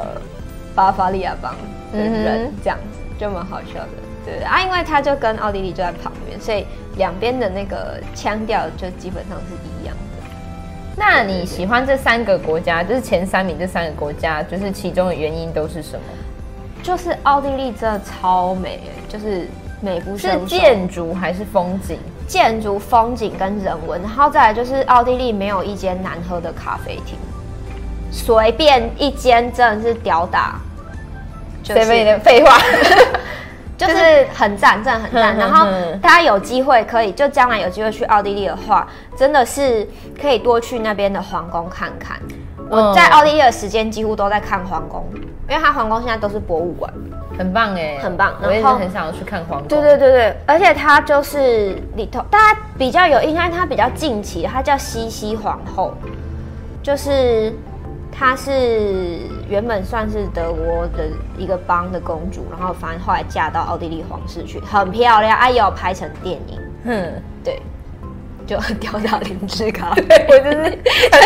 [0.75, 1.55] 巴伐利亚帮
[1.93, 4.14] 的人，这样子就蛮好笑的。
[4.25, 10.27] 对啊，因为他就跟奥地利就在旁边，所以两边的那个腔调就基本上是一样的。
[10.97, 16.07] 那你喜欢这三个国家，就是前三名这三个国家，就是其中的原因都是什么？
[16.83, 19.49] 就是奥地利真的超美，就是
[19.81, 20.41] 美不胜。
[20.41, 21.99] 是建筑还是风景？
[22.27, 27.19] 建筑、风景跟人文，然后再来就是奥地利没有一间难喝的咖啡厅，
[28.11, 30.59] 随便一间真的是屌打。
[31.63, 32.59] 随便一点废话。
[33.87, 35.37] 就是很赞，真的很赞。
[35.37, 35.67] 然后
[36.01, 39.87] 大家有机会可以，就将来有机会去奥地利的话，真的是
[40.21, 42.19] 可以多去那边的皇宫看看。
[42.71, 45.07] 我在奥地利的时间几乎都在看皇宫，
[45.49, 46.93] 因为它皇宫现在都是博物馆，
[47.39, 48.35] 很棒哎，很棒。
[48.43, 49.69] 我也是很想要去看皇宫。
[49.69, 55.95] 对对对对，而且它就是里头大家比较有印象，它比较近期，它叫西西皇后，
[56.83, 57.53] 就是。
[58.17, 67.61] 她是原本算是德国的一个邦的公主，然后反正后来嫁到奥地利皇室去，很漂亮，哎、啊、有拍成电影，嗯，对，
[68.47, 70.71] 就吊打林志卡， 对我就是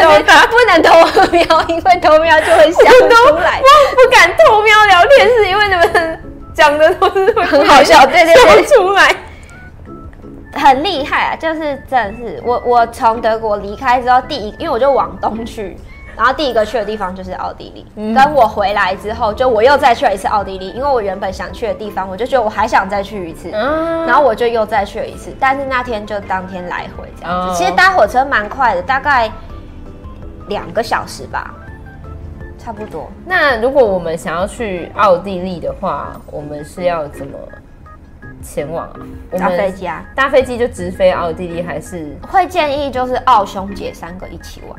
[0.01, 6.21] 偷他不能偷瞄，因为偷瞄就会笑出来，我不敢偷瞄聊天，是因为你们
[6.55, 9.15] 讲的都是很好笑，对对对，笑出来，
[10.55, 15.77] 很厉害啊，就是真的是我我从德国离开之后，第一，因为我就往东去。
[16.19, 17.87] 然后第一个去的地方就是奥地利。
[17.95, 23.49] 嗯、跟我回来之后，就我又再去了一次奥地利，因为我原本想去的地方，我就觉得我还想再去一次。
[23.53, 27.53] 嗯，然后我就又再去了一次，但是那天就当天来回这样子。
[27.53, 29.31] 哦、其实搭火车蛮快的，大概
[30.49, 31.55] 两个小时吧，
[32.59, 33.09] 差不多。
[33.25, 37.39] 那如果我们想要去奥地利的话，我们是要怎么？
[38.41, 39.01] 前往啊，
[39.37, 44.79] 搭飞机啊，搭飞机就直飞奥地利，还是会建议就是奥匈姐三个一起玩，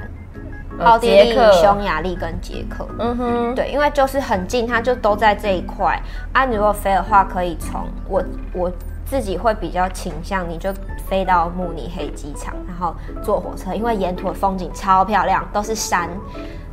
[0.83, 2.87] 奥、哦、地利、匈牙利跟捷克。
[2.99, 5.99] 嗯哼，对，因为就是很近，它就都在这一块。
[6.33, 8.71] 啊，你如果飞的话，可以从我我
[9.05, 10.71] 自己会比较倾向，你就
[11.07, 16.09] 飞到慕尼黑机场，然后坐火车，因为沿途的风景超漂亮，都是山。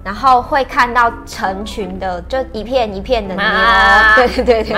[0.05, 3.42] 然后会看到成群的，就一片一片的牛，
[4.14, 4.77] 对对对对，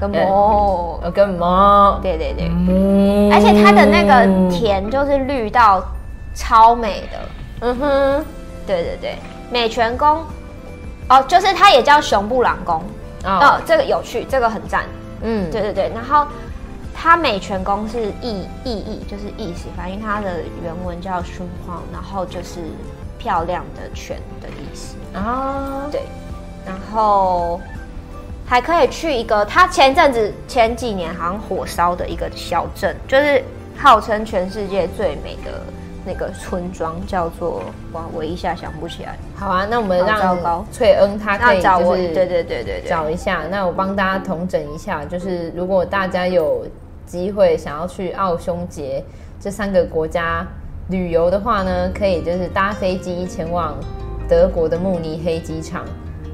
[0.00, 2.48] 跟猫，跟猫，对对对，
[3.32, 5.82] 而且它的那个田就是绿到
[6.34, 7.18] 超美的，
[7.60, 8.24] 嗯哼，
[8.66, 9.18] 对对对，
[9.50, 10.24] 美泉宫，
[11.08, 12.82] 哦，就是它也叫熊布朗宫，
[13.24, 14.84] 哦，这个有趣，这个很赞，
[15.22, 16.26] 嗯，对对对，然后
[16.94, 22.60] 它美泉宫是意意义，就是意思，反正它的原文叫孙晃，然后就是。
[23.20, 24.94] 漂亮的泉的意思。
[25.12, 26.02] 啊，对，
[26.64, 27.60] 然后
[28.46, 33.42] 还可以去一个，他前阵子前几年好像火烧的一个小镇，就是
[33.76, 35.60] 号称全世界最美的
[36.08, 39.18] 那个村庄，叫做哇，我一下想不起来。
[39.36, 43.42] 好啊，那我们让翠恩他可以找我，对对对对对，找一下。
[43.50, 46.66] 那我帮大家统整一下，就是如果大家有
[47.04, 49.04] 机会想要去奥匈捷
[49.38, 50.46] 这三个国家。
[50.90, 53.74] 旅游的话呢，可以就是搭飞机前往
[54.26, 55.84] 德国的慕尼黑机场，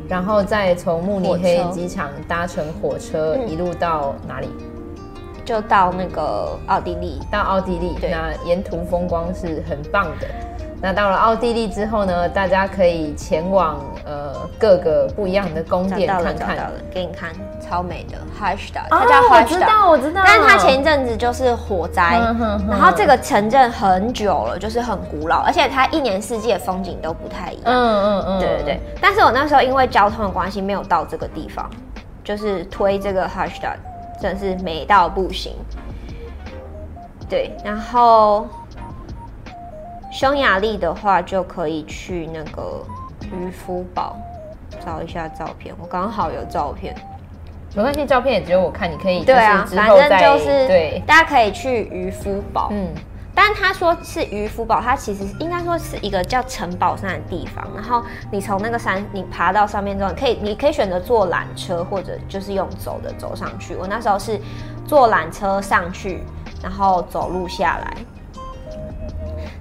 [0.09, 4.49] 然后再从慕尼黑机场搭乘火车一路到哪里？
[5.45, 7.97] 就到那个奥地利，到奥地利。
[8.03, 10.27] 那沿途风光是很棒的。
[10.81, 16.37] 那到了奥地利之后呢，大家可以前往呃各个不一样的宫殿看看。
[16.37, 20.23] 找到了，给你看，超美的 Hallstatt，它叫 Hallstatt，我知道，我知道。
[20.27, 22.21] 但是它前一阵子就是火灾，
[22.69, 27.65] 然后这个城镇很久了，就是很古老，而且它一年四季的风景都不太一样。
[27.65, 28.81] 嗯嗯嗯，对对对。
[29.01, 31.71] 但是我那时候因为交通的关系没有到这个地方，
[32.23, 33.79] 就是推这个 Hallstatt，
[34.25, 35.53] 真的是美到不行。
[37.29, 38.47] 对，然后。
[40.11, 42.81] 匈牙利的话，就可以去那个
[43.33, 44.17] 渔夫堡
[44.79, 45.75] 找一下照片。
[45.77, 46.95] 我刚好有照片，
[47.75, 48.89] 没关系，照片也只有我看。
[48.89, 52.69] 你可以对啊，反正就是对，大家可以去渔夫堡。
[52.71, 52.95] 嗯，
[53.35, 57.67] 但他说是渔夫堡，它其实应该说是一个叫城堡山的地方。
[57.75, 63.75] 然后你从那个山，你爬到上面之后，你可以你可以选择坐缆车，或者就是用走的走上去。
[63.75, 64.41] 我那时候是
[64.87, 66.23] 坐缆车上去，
[66.63, 67.97] 然后走路下来。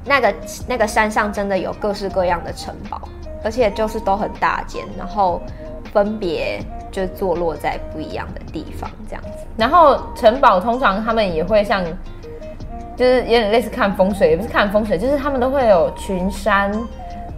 [0.05, 0.35] 那个
[0.67, 3.01] 那个山上真的有各式各样的城堡，
[3.43, 5.41] 而且就是都很大间，然后
[5.91, 9.47] 分别就坐落在不一样的地方，这样子。
[9.57, 11.83] 然后城堡通常他们也会像，
[12.95, 16.71] 就是有点类似看风水，也不是看风水，就是他们都会有群山。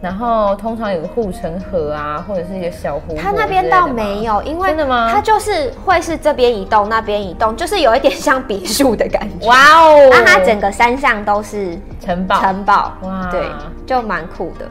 [0.02, 3.16] 然后通常有个护城河啊，或者是一个小湖。
[3.16, 5.10] 它那边倒没有，因为真的吗？
[5.12, 9.48] 它就是会是这边移动，那边移动，就是有一点像别墅的感觉。
[9.48, 10.10] 哇哦！
[10.12, 13.48] 那它整个山上都是城堡，城堡哇，对，
[13.88, 14.66] 就蛮酷的。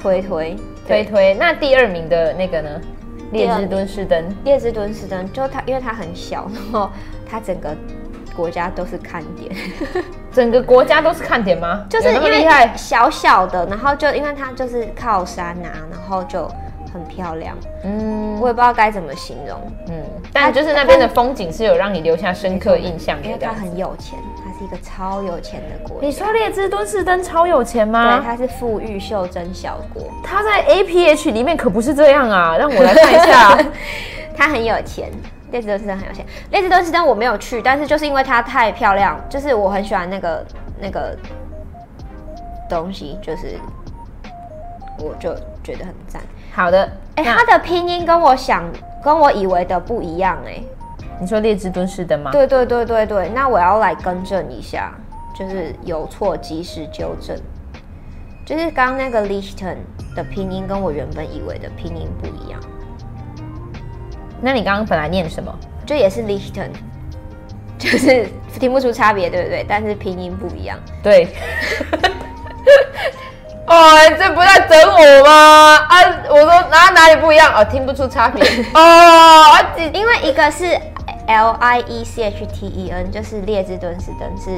[0.00, 2.70] 推推推推，那第二名的那个呢？
[3.32, 4.22] 列支敦士登。
[4.44, 6.88] 列支敦士登，就它因为它很小，然后
[7.28, 7.74] 它整个。
[8.34, 9.54] 国家都是看点，
[10.32, 11.84] 整个国家都是看点吗？
[11.88, 16.48] 就是因为小小的，然后就因为它就是靠山啊，然后就
[16.92, 17.56] 很漂亮。
[17.84, 19.58] 嗯，我也不知道该怎么形容。
[19.88, 23.26] 嗯，但就是那边的风景是有让你留下深刻印象的。
[23.26, 26.06] 因为它很有钱，它是一个超有钱的国家。
[26.06, 28.18] 你说列支敦士登超有钱吗？
[28.18, 30.04] 对，它是富裕袖珍小国。
[30.22, 33.58] 它在 APH 里面可不是这样啊，让我来看一下。
[34.36, 35.10] 它很有钱。
[35.52, 40.44] 列支敦士登很有钱，列支敦士登我没有去，但是就是因为它太漂亮，就是我很喜欢那个
[40.80, 41.16] 那个
[42.68, 43.58] 东西，就是
[44.98, 46.20] 我就觉得很赞。
[46.52, 48.64] 好的，哎、欸，它的拼音跟我想
[49.04, 50.62] 跟我以为的不一样、欸，哎，
[51.20, 52.30] 你说列支敦士登吗？
[52.32, 54.92] 对对对对对，那我要来更正一下，
[55.38, 57.38] 就是有错及时纠正，
[58.46, 59.76] 就是刚刚那个 Lichten
[60.16, 62.58] 的拼音跟我原本以为的拼音不一样。
[64.42, 65.56] 那你刚刚本来念什么？
[65.86, 66.70] 就也是 Lichten，
[67.78, 68.28] 就是
[68.58, 69.64] 听不出差别，对不对？
[69.68, 70.78] 但是拼音不一样。
[71.02, 71.28] 对。
[73.64, 75.76] 哦，这不在整我吗？
[75.88, 75.94] 啊，
[76.28, 77.54] 我说哪哪里不一样？
[77.54, 78.42] 哦，听不出差别。
[78.74, 79.54] 哦，
[79.94, 80.78] 因为一个是
[81.28, 84.50] L I E C H T E N，就是列支敦士登是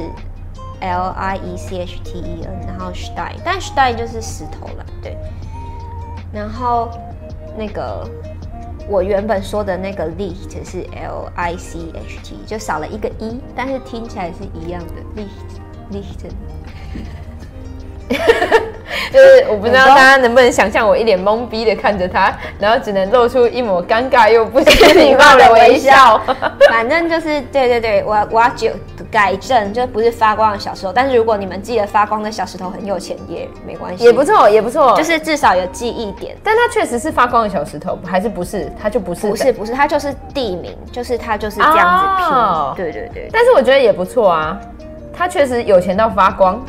[0.81, 5.15] L I E C H T E N，然后 Stein，但 Stein 就是石头了，对。
[6.33, 6.89] 然后
[7.55, 8.09] 那个
[8.87, 15.21] 我原本说的那个 Licht 是 L I C H T，就少了一个 E，但是听起来是一样的
[15.91, 16.29] Licht，Licht。
[19.11, 26.21] 就是我不知道大家能不能想象我一脸懵逼的看着他，然后只能露出一抹尴尬又不失礼貌的微笑。
[26.69, 28.69] 反正就是对对对，我我要纠
[29.11, 30.93] 改正，就不是发光的小石头。
[30.93, 36.35] 但是如果你们记得发光的小石头很有钱也没关系，也不错也不错，就是至少有记忆点。
[36.43, 38.71] 但它确实是发光的小石头，还是不是？
[38.81, 39.27] 它就不是？
[39.27, 42.27] 不是不是，它就是地名，就是它就是这样子拼。
[42.27, 43.29] 哦、对对对。
[43.31, 44.59] 但是我觉得也不错啊，
[45.13, 46.63] 它确实有钱到发光。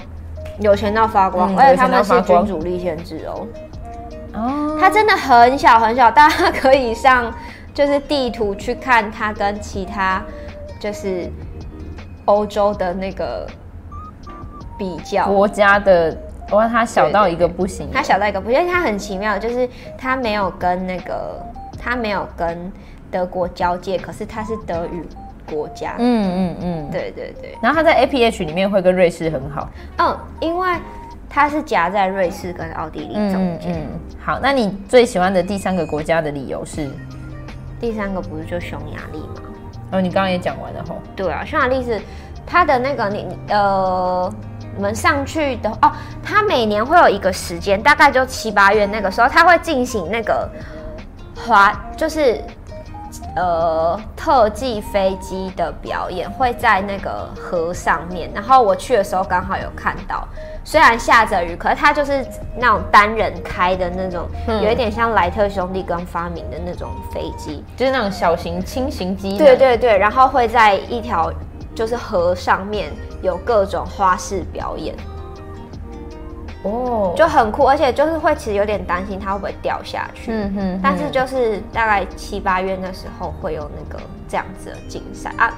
[0.60, 3.46] 有钱到发光，嗯、而且他们是君主立宪制哦。
[4.34, 7.32] 哦，它真的很小很小，大家可以上
[7.74, 10.22] 就是地图去看它跟其他
[10.78, 11.30] 就是
[12.24, 13.46] 欧洲的那个
[14.78, 16.16] 比较国家的，
[16.50, 17.88] 哇，它小到一个不行。
[17.92, 21.40] 它小到一个不行，因为它很奇妙，就是它没有跟那个
[21.78, 22.72] 它没有跟
[23.10, 25.06] 德国交界，可是它是德语。
[25.50, 29.68] 国家，嗯嗯嗯，对对对，然后它在 APH 里面会跟瑞士很好，
[29.98, 30.68] 嗯，因为
[31.28, 33.74] 它是夹在瑞士跟奥地利中间。
[33.74, 33.86] 嗯，
[34.24, 36.88] 好，那你最喜欢的第三个国家的理由是？
[37.80, 39.42] 第三个不是就匈牙利吗？
[39.92, 40.96] 哦，你刚刚也讲完了吼。
[41.14, 42.00] 对啊，匈牙利是
[42.46, 44.32] 它的那个你呃，
[44.76, 45.92] 我们上去的哦，
[46.22, 50.48] 它每年会有一个时间，大概就七八月那个时候，它会进行那个
[51.36, 52.42] 滑，就是。
[53.36, 60.26] 呃，特技飞机的表演会在那个河上面，然后我去的时候刚好有看到，
[60.64, 62.24] 虽然下着雨，可是它就是
[62.56, 69.36] 那种单人开的那种，嗯、有一点像莱特兄弟刚发明的那种飞机，就是那种小型轻型机。
[69.36, 71.30] 对对对，然后会在一条
[71.74, 74.94] 就是河上面有各种花式表演。
[76.62, 80.32] 哦，就很酷，而且就是会其实有点担心它会不会掉下去。
[80.32, 85.52] 嗯哼，但是就是大概七八月那时候会有那个这样子的竞赛啊，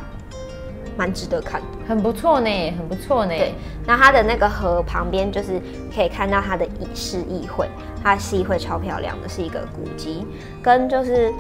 [0.97, 3.31] 蛮值得看的，很不错呢，很不错呢。
[3.31, 3.55] 对，
[3.87, 5.61] 那它的那个河旁边就是
[5.95, 7.69] 可以看到它的议事议会，
[8.03, 10.27] 它的议会超漂亮的，是一个古迹，
[10.63, 11.33] 跟就是。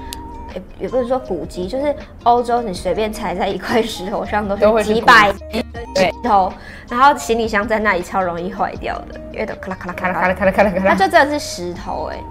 [0.55, 1.95] 也也不是说古迹，就是
[2.25, 6.53] 欧洲，你随便踩在一块石头上都是几百石头，
[6.89, 12.23] 然后行李箱在那里超容易坏掉的，因为都咔啦咔啦咔啦咔啦咔啦咔啦咔啦，它就真的是石头哎、欸。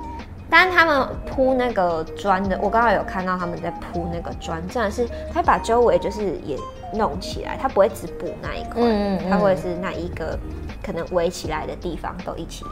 [0.50, 6.58] 但是他们铺那个砖的，我刚刚有看到他们在铺那个砖，真的是他把周围就是也
[6.94, 10.40] 弄起来，他不会只补那一块，嗯嗯，他会是那一个
[10.82, 12.64] 可能围起来的地方都一起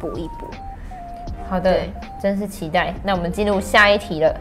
[0.00, 0.46] 补一补。
[1.48, 1.78] 好的，
[2.20, 2.92] 真是期待。
[3.04, 4.36] 那我们进入下一题了。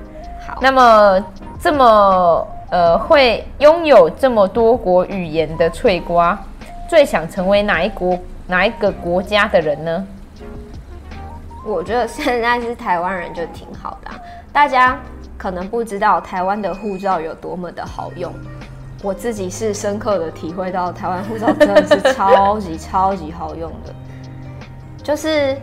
[0.61, 1.25] 那么，
[1.59, 6.37] 这么呃会拥有这么多国语言的翠瓜，
[6.87, 10.07] 最想成为哪一国哪一个国家的人呢？
[11.65, 14.19] 我觉得现在是台湾人就挺好的啊。
[14.51, 14.99] 大家
[15.37, 18.33] 可能不知道台湾的护照有多么的好用，
[19.03, 23.93] 我自己是深刻的体会到台湾护照真的是超级超级好用的，
[25.03, 25.55] 就是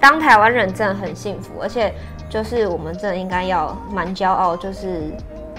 [0.00, 1.92] 当台湾人真的很幸福，而且。
[2.34, 5.02] 就是我们真的应该要蛮骄傲，就是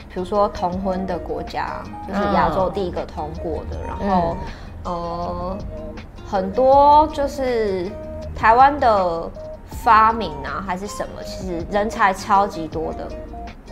[0.09, 4.35] 比如说同婚的国家，就是亚洲第一个通过的，然后、
[4.83, 5.57] 嗯、呃
[6.29, 7.89] 很多就是
[8.35, 9.31] 台湾的
[9.69, 13.07] 发明啊还是什么，其实人才超级多的，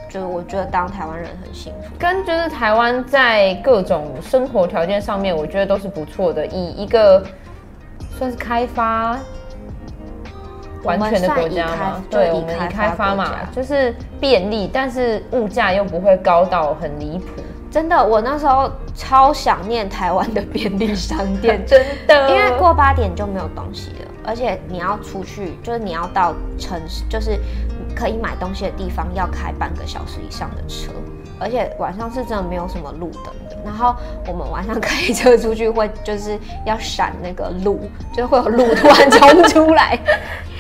[0.10, 1.94] 就是我觉得当台湾人很幸福。
[2.00, 7.22] 跟就是台湾在各种生活条件上面，我觉得都是不错的，以一个
[8.18, 9.20] 算是开发。
[10.84, 17.26] 完全的国家嘛，对，我们已开发嘛，就是便利，但是物价又不会高到很离谱。
[17.72, 27.40] 真的，我那时候超想念台湾的便利商店， 真的，因为过八点就没有东西了，而且你要出去，就是你要到城市，就是
[27.96, 30.92] 可以买东西的地方，要开半个小时以上的车，
[31.44, 33.58] 而且晚上是真的没有什么路灯的。
[33.64, 33.96] 然后
[34.28, 37.80] 我们晚上开车出去会就是要闪那个路，
[38.12, 40.00] 就是会有路突然冲出来。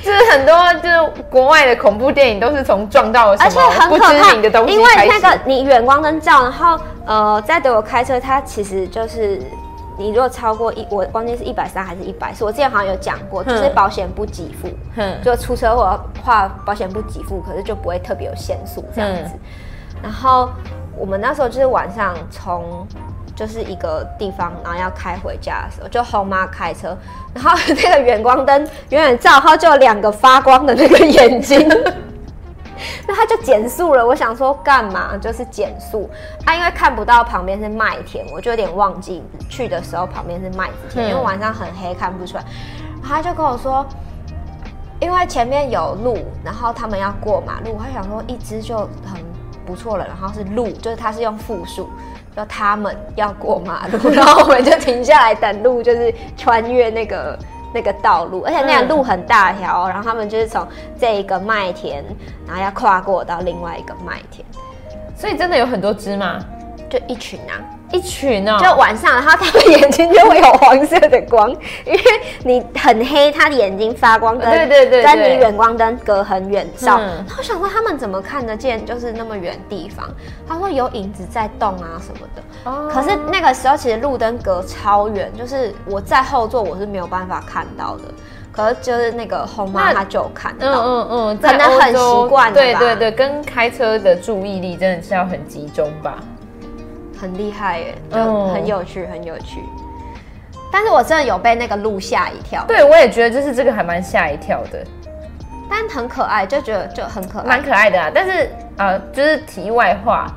[0.03, 9.41] 就是很多就是国外的恐怖电影都是从撞到什么不知名的东西因为那个你远光灯照，然后呃在德国开车，它其实就是
[9.97, 14.67] 你如果超过一，我忘记是一百三还是一百四，我之前好像有讲过，就是保险不给付，
[14.97, 19.31] 嗯，就出车祸的话保险不给付，可是就不会特别有限速这样子。
[19.33, 19.39] 嗯、
[20.03, 20.49] 然后
[20.95, 22.85] 我们那时候就是晚上从。
[23.35, 26.95] 就是一个地方，然后要开回家的时候，就后妈开车，
[27.33, 28.55] 然后那个远光灯
[28.89, 31.67] 远远照，然后就有两个发光的那个眼睛，
[33.07, 34.05] 那他就减速了。
[34.05, 35.17] 我想说干嘛？
[35.17, 36.07] 就是减速
[36.45, 42.43] 啊，因为看不到旁边是麦田，我就有点忘记去的时候旁边是麦田，因为晚上很黑看不出来。
[43.01, 43.83] 他就跟我说，
[44.99, 49.19] 因为前面有路，然后他们要过马路，他想说一只就很
[49.65, 51.89] 不错了，然后是路，就是它是用复数。
[52.35, 57.37] 说他们要过马路， 然后我们就停下来等路，就是穿越那个
[57.75, 60.67] 那个道路，而且那条路很大条，然后他们就是从
[60.99, 62.03] 这一个麦田，
[62.47, 64.43] 然后要跨过到另外一个麦田，
[65.15, 66.39] 所以真的有很多只吗？
[66.89, 67.61] 就一群啊。
[67.93, 71.49] 一群哦，就晚上，然后他的眼睛就会有黄色的光，
[71.85, 72.01] 因为
[72.43, 76.97] 你很黑，他的眼睛发光，灯对对对，跟你远光灯隔很远照。
[76.99, 80.09] 嗯、他想说他们怎么看得见，就是那么远地方。
[80.47, 82.41] 他说有影子在动啊什么的。
[82.63, 82.89] 哦。
[82.91, 88.03] 可是那个时候其实路灯隔超远，就是我在后座我是没有办法看到的。
[88.51, 92.53] 可是就是那个后妈她就有看到，嗯嗯嗯，可能很习惯。
[92.53, 96.17] 对对对，跟开车的注意力真的是要很集中吧。
[97.23, 99.63] 很厉害耶，就很有趣，很有趣。
[100.69, 102.65] 但是我真的有被那个鹿吓一跳。
[102.67, 104.83] 对，我也觉得就是这个还蛮吓一跳的，
[105.69, 108.11] 但很可爱，就觉得就很可爱，蛮可爱的啊。
[108.13, 108.43] 但是
[108.75, 110.27] 啊、呃，就是题外话，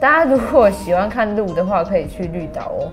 [0.00, 2.90] 大家如果喜欢看鹿的话，可以去绿岛哦。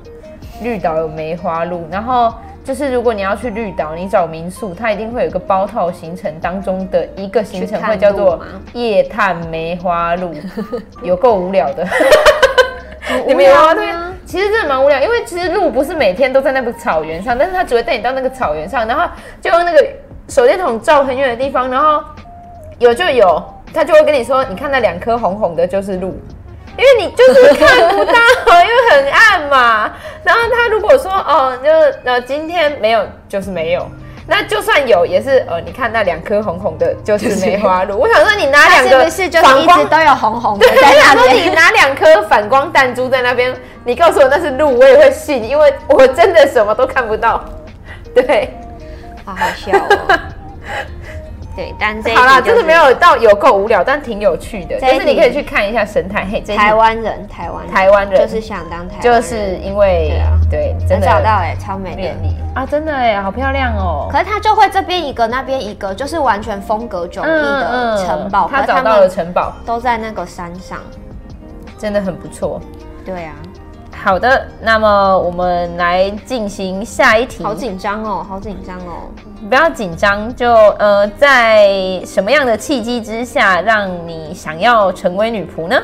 [0.61, 2.31] 绿岛有梅花鹿，然后
[2.63, 8.39] 就是如果你要去绿岛，你找民宿，它一定会有个包套行程当中的一个行程会叫做
[8.73, 10.31] 夜探梅花鹿，
[11.01, 11.87] 有够无聊的。
[13.27, 13.73] 你们有啊？
[13.73, 13.87] 对，
[14.25, 19.07] 其实真的蛮无聊，因为其实鹿不是每天都在那个草原上，但是他只会带你到那个草原上，然后
[19.41, 19.85] 就用那个
[20.27, 22.03] 手电筒照很远的地方，然后
[22.79, 23.43] 有就有，
[23.73, 26.17] 他就会跟你说，你看那两颗红红的，就是鹿，
[26.77, 28.13] 因为你就是看不到，
[28.63, 29.91] 因为很暗嘛。
[30.23, 31.69] 然后他如果说哦，就
[32.09, 33.87] 呃今天没有，就是没有。
[34.27, 37.97] 那就算有，也是呃，你看那两颗红红的，就是梅花鹿。
[37.97, 40.65] 我想说，你拿两个，是不是就是一直都有红红的？
[40.67, 43.53] 对，我想说你拿两颗反光弹珠在那边，
[43.83, 47.43] 你告诉我那是鹿，我也会信，因为我真的什么都看不到。
[48.15, 48.53] 对，
[49.23, 50.19] 好好笑哦。
[51.55, 54.79] 对，但这好啦，就是没有到有够无聊，但挺有趣的。
[54.79, 56.27] 就是你可以去看一下生态。
[56.29, 62.09] 嘿，台湾人，台湾台湾人就是想当台湾，就是因为对啊，对，真的找到哎，超美丽
[62.53, 64.09] 啊，真的哎，好漂亮哦。
[64.11, 68.49] 可是他就会这边一个，那边一个，就是完全风格迥异的城堡。
[68.51, 70.79] 他找到了城堡，都在那个山上，
[71.77, 72.59] 真的很不错。
[73.05, 73.33] 对啊。
[74.05, 77.43] 好的，那么我们来进行下一题。
[77.43, 79.09] 好紧张哦，好紧张哦！
[79.49, 85.75] 不要紧张，就呃，在什么样的契机之下，让你想要成为女仆呢？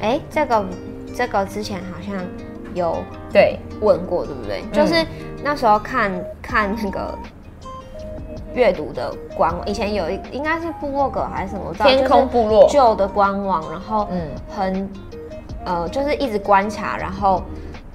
[0.00, 0.64] 哎，这个
[1.14, 2.16] 这个之前好像
[2.72, 2.96] 有
[3.30, 4.62] 对问过，对不对？
[4.62, 5.06] 嗯、就是
[5.44, 6.10] 那时候看
[6.40, 7.14] 看那个
[8.54, 11.74] 阅读的官网，以前有一应该是部落格还是什么？
[11.74, 14.90] 天空部落旧的官网，然后嗯，很。
[15.64, 17.42] 呃，就是一直观察，然后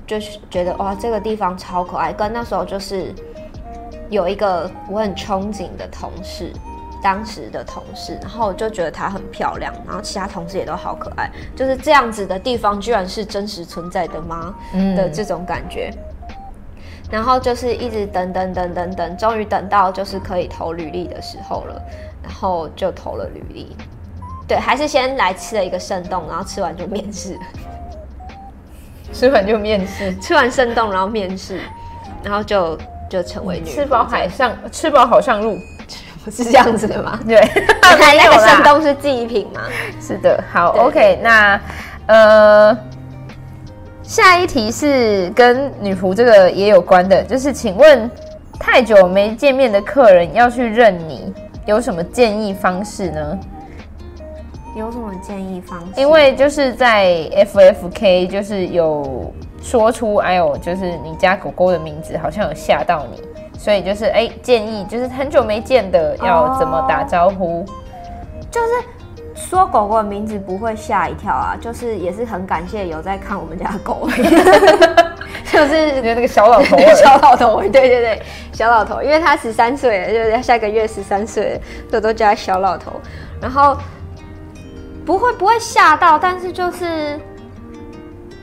[0.06, 2.14] 就是觉得哇，这个地方超可爱。
[2.14, 3.14] 跟那时候就是
[4.10, 6.52] 有一个我很憧憬的同事，
[7.04, 11.30] 当时的同事，然后我就觉得她很漂亮，然后其他同事也都好可爱。
[11.56, 14.56] 就是这样子的地方，居然是真实存在的吗？
[14.74, 15.94] 嗯，的这种感觉。
[17.10, 21.82] 然后就是一直等等等等等，终于等到就是可以投履历的时候了，
[22.22, 23.76] 然后就投了履历。
[24.48, 27.38] 对，还是先来吃了一个生冻，然后吃完就面试。
[29.14, 31.60] 吃完就面试，吃完生冻然后面试，
[32.24, 32.78] 然后就
[33.10, 33.66] 就成为女。
[33.66, 35.58] 吃饱海上，吃饱好上路，
[36.30, 37.18] 是这样子的吗？
[37.26, 37.42] 对，
[37.82, 39.62] 那个生冻是祭品吗？
[40.02, 41.60] 是的，好，OK，那
[42.08, 42.78] 呃，
[44.04, 48.12] 下一题是跟女仆这个也有关的，就是请问
[48.60, 51.34] 太久没见面的客人要去认你，
[51.66, 53.40] 有什么建议方式呢？
[54.76, 56.00] 有什么建议方式？
[56.00, 63.22] 因为就是在 FFK，就是有说出，哎呦，就是你家狗狗的名字好像有吓到你，
[63.58, 67.66] 所以就是哎，建议就是很久没见的要怎么打招呼？
[68.52, 68.68] 就是
[69.34, 74.08] 说狗狗的名字不会吓一跳啊，就是也是很感谢有在看我们家狗，
[75.52, 81.60] 就是那个小老头， 小老头，对对对，小老头，因为他十三岁，就是下个月十三岁，
[81.90, 82.92] 所以都叫他小老头，
[83.42, 83.76] 然后。
[85.08, 87.18] 不会不会吓到，但是就是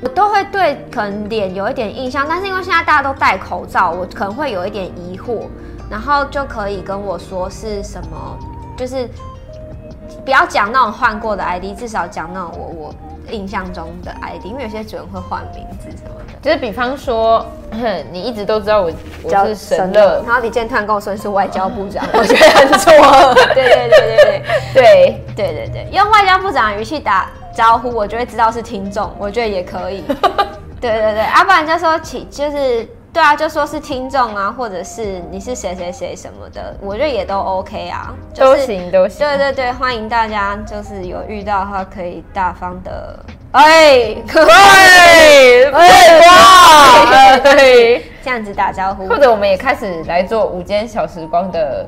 [0.01, 5.43] 我都会对可能脸有一点印象，但是因为现在大家都戴口罩，我可能会有一点疑惑，
[5.91, 8.39] 然后就可以跟我说是什么，
[8.79, 9.07] 就是
[10.25, 12.95] 不要讲那种换过的 ID，至少讲那种我我
[13.31, 18.91] 印象中的 ID，因为有些主人会换名字什么的，就是比方说哼，你一直都知道我
[19.23, 22.91] 我是神乐，然后你今天突然跟我说你是外交部长， 我觉得很错。
[23.55, 24.45] 对对对对对
[24.75, 30.03] 对对对对，用外交部长的语气打招呼，我就会知道是听众，我觉得也可以。
[30.81, 32.89] 对 对对，要不然就说起就是。
[33.15, 39.25] 对啊，就说是听众啊，或者是你是谁谁谁什么的，我觉得也都 OK 啊，就是、都行都行。
[39.25, 43.17] 对对对，欢迎大家，就是有遇到的话可以大方的，
[43.53, 49.07] 哎， 可以，哎哇，对，这样子打招呼。
[49.07, 51.87] 或者我们也开始来做午间小时光的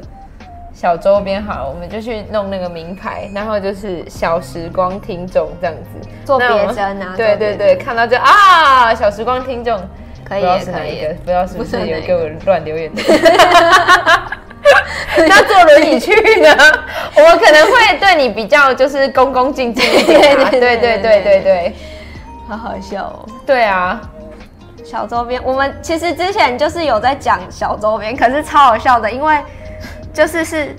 [0.73, 9.77] 小周边，好，我们就去弄那个名牌，然后就是小时光听众这样子做别针啊，对对对，看到就啊，小时光听众。
[10.29, 13.03] 可以，不知道是哪一个，不知道是不是有给我乱留言的。
[15.19, 16.49] 那坐轮椅去呢？
[17.17, 20.37] 我可能会对你比较就是恭恭敬敬一点。
[20.51, 21.75] 对对对对对对，
[22.49, 23.29] 好好笑哦。
[23.47, 24.01] 对啊，
[24.85, 29.39] 小周边，我们其实之前就是有在讲小周边，可是超好笑的，因为
[30.13, 30.75] 就是是。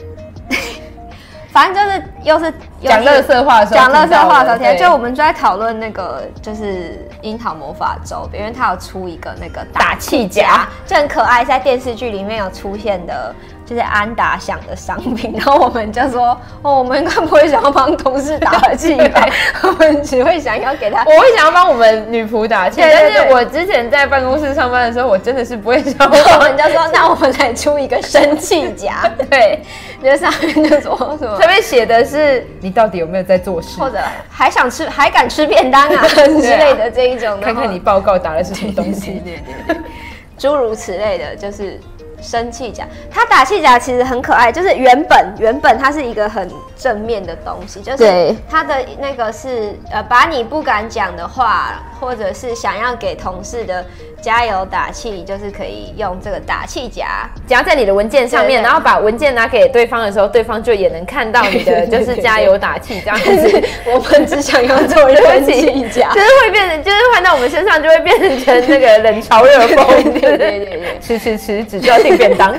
[1.50, 2.54] 反正就是又是
[2.88, 13.34] 讲乐色话的时候，讲乐色话的时候，就我们就在讨论那个就是樱桃魔法周边，因为它有出一个那个打气夹，就很可爱，在电视剧里面有出现的。
[13.68, 16.30] 就是安达想的商品，然后我们就说，
[16.64, 19.28] 哦，我们应该不会想要帮同事打气吧？
[19.62, 22.80] 我们只会想要给他，我会想要帮我们女仆打气。
[22.80, 25.94] 但是我之前在办公室上班的时候，我真的是不会想。
[26.00, 29.62] 我们就说，那我们来出一个生气夹，对，
[30.02, 33.98] 就上面就说什么，上面写的是你到底有没有在做事，或者
[34.30, 36.06] 还想吃，还敢吃便当啊？
[36.14, 39.78] 之类的这一种，看看你报告打的是什么东西，对对对，
[40.38, 41.80] 诸如此类的，就是。
[42.20, 42.84] 生气甲。
[43.12, 53.86] 他打气甲其实很可爱，就是原本原本它是一个很正面的东西，就是它的那个是呃，把你不敢讲的话，或者是想要给同事的
[54.22, 63.64] 加油打气，就是可以用这个打气夹夹在你的文件上面，然后把文件拿给对方的时候，对方就也能看到你的 就是加油打气这样子。
[63.86, 70.04] 我们只想要做人气夹，就是会变成，就是换到我们身上就会变成那个冷嘲热讽。
[70.20, 72.56] 对对对对，吃吃吃，只知道订便当，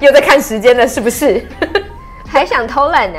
[0.00, 1.44] 又在看时间了，是不是？
[2.28, 3.18] 还想偷懒呢？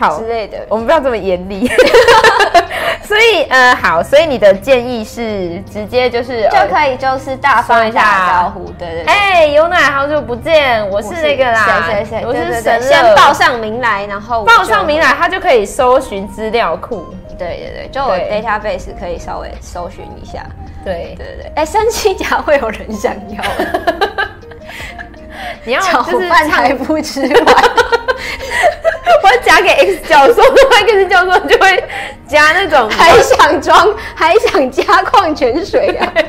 [0.00, 1.70] 好之类的，我们不要这么严厉。
[3.04, 9.04] 所以呃，好，所以你的建议是直接就是就可以就是大方一下打招呼，对对。
[9.04, 17.04] 哎，有奶，好久不见，我是那个啦，谁谁谁，我是神乐，先报上名来，然后报上名来，他就可以搜寻资料库。
[17.36, 20.44] 对对对，就我 database 可以稍微搜寻一下。
[20.84, 23.42] 对对对，哎，三七甲会有人想要？
[25.64, 27.54] 你要炒饭还不吃完。
[29.22, 31.84] 我要夹给 X 教授，那 X 教授就会
[32.26, 36.12] 加那种还想装，还想加矿泉水啊！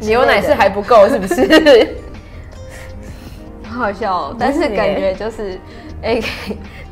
[0.00, 1.34] 牛奶是还不够，是不是？
[3.68, 5.58] 好好笑哦，但是感觉就是，
[6.02, 6.20] 哎，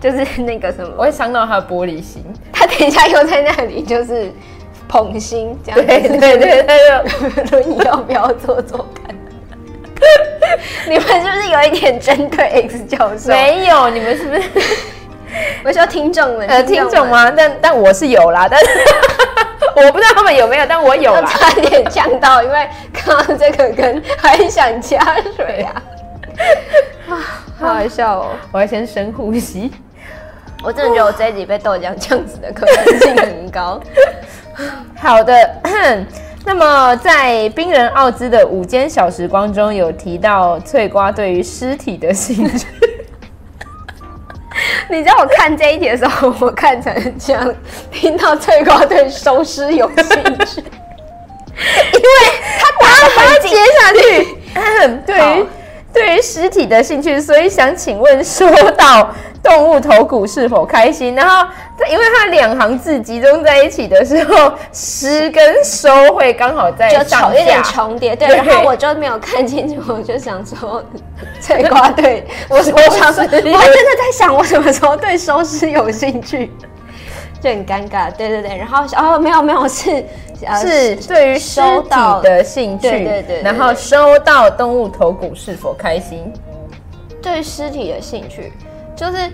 [0.01, 2.25] 就是那个什么，我会伤到他的玻璃心。
[2.53, 4.31] 他等一下又在那里就是
[4.89, 9.15] 捧心，这样子对对对对，轮椅要不要做做看？
[10.89, 13.29] 你们是不是有一点针对 X 教授？
[13.31, 14.43] 没有，你们是不是？
[15.63, 17.31] 我说听众们，呃，听众吗？
[17.31, 18.67] 但但我是有啦，但是
[19.77, 21.23] 我不知道他们有没有，但我有啦。
[21.23, 24.99] 差点呛到，因为看到这个跟还想加
[25.37, 25.83] 水啊，
[27.59, 28.27] 好好笑哦！
[28.53, 29.71] 我要先深呼吸。
[30.65, 33.81] 我真的觉得我这一集被豆浆呛死的可能性很高。
[34.97, 35.35] 好的。
[36.49, 42.67] 那么，在冰人奥兹的午间小时光中有提到翠瓜对于尸体的兴趣。
[44.89, 47.55] 你知道我看这一题的时候，我看成这样，
[47.93, 50.07] 听到翠瓜对收尸有兴
[50.47, 50.63] 趣，
[51.93, 52.09] 因为
[52.59, 54.27] 他打了，把它接下去。
[55.05, 55.47] 对于
[55.99, 59.11] 对于尸体的兴趣，所以想请问，说到。
[59.41, 61.15] 动物头骨是否开心？
[61.15, 61.47] 然后，
[61.89, 68.17] 因为它两行字集中在一起的时候，尸跟收会刚好在就有点重叠。
[68.17, 70.83] 对，对，然后我就没有看清楚，我就想说，
[71.41, 76.51] 翠瓜对我，我想说，我真的在想，我什么时候对收尸有兴趣？
[77.41, 78.11] 就很尴尬。
[78.13, 80.05] 对对对，然后哦，没有没有，是
[80.61, 86.33] 是对于尸体的兴趣，对对对，然后收到动物头骨是否开心？
[87.23, 88.53] 对尸体的兴趣。
[88.97, 89.31] 就是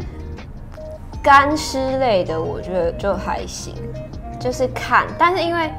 [1.22, 3.74] 干尸类的，我觉得就还行，
[4.38, 5.70] 就是看，但是因为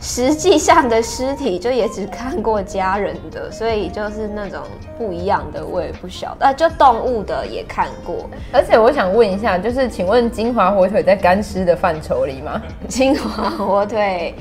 [0.00, 4.62] 实际上的尸体就也只看过家人的，所以就是那种
[4.96, 6.46] 不一样的，我也不晓得。
[6.46, 12.60] 啊，就动物的也看过，而且我想问一下，就是请问金华火腿在干尸的范畴里吗？
[12.88, 14.34] 金华火腿。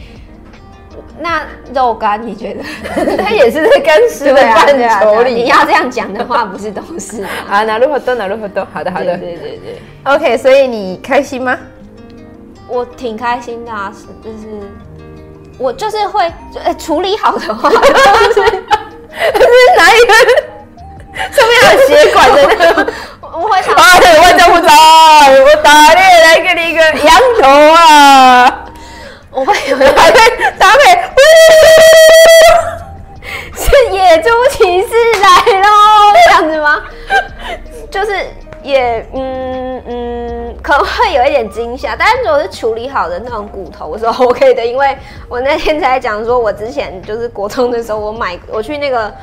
[1.21, 2.63] 那肉干你觉得？
[3.17, 5.33] 它也是在干湿的范畴里。
[5.33, 7.63] 你要这样讲的话，不是都是啊？
[7.65, 8.65] 哪路活动哪路活动？
[8.71, 9.79] 好的好的，对对对对。
[10.03, 11.57] OK，所以你开心吗？
[12.69, 13.93] 我挺开心的啊，
[14.23, 14.71] 就是
[15.59, 18.49] 我就是会就、欸、处理好的话，就是是
[19.75, 20.13] 哪一个
[21.31, 22.93] 上面有血管的那个？
[23.21, 24.73] 我会想，啊，对，我就不知道，
[25.45, 28.65] 我打猎来给你一个羊头啊！
[29.31, 30.99] 我会有搭配搭配，
[33.55, 34.87] 是野猪骑士
[35.21, 35.27] 来
[35.59, 35.67] 喽，
[36.25, 36.81] 这样子吗？
[37.91, 38.11] 就是
[38.63, 44.97] 也嗯嗯，可能会有一点惊吓，但是如果是处理好的那种骨头， 我是 OK 的，因为
[45.27, 49.13] 我那天才讲说，我之前就是国中的时候，我买我去那个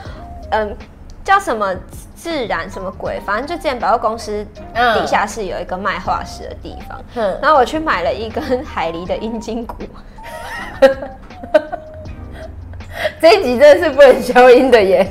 [0.51, 0.77] 嗯
[1.25, 1.75] 叫什么。
[2.17, 3.21] 自然什么鬼？
[3.25, 9.77] 反正就之前百货公司底下是有一个卖化石的地方，嗯，然后我去买了一根海狸的阴茎骨。
[13.21, 15.09] 这一集真的是不能消音的耶！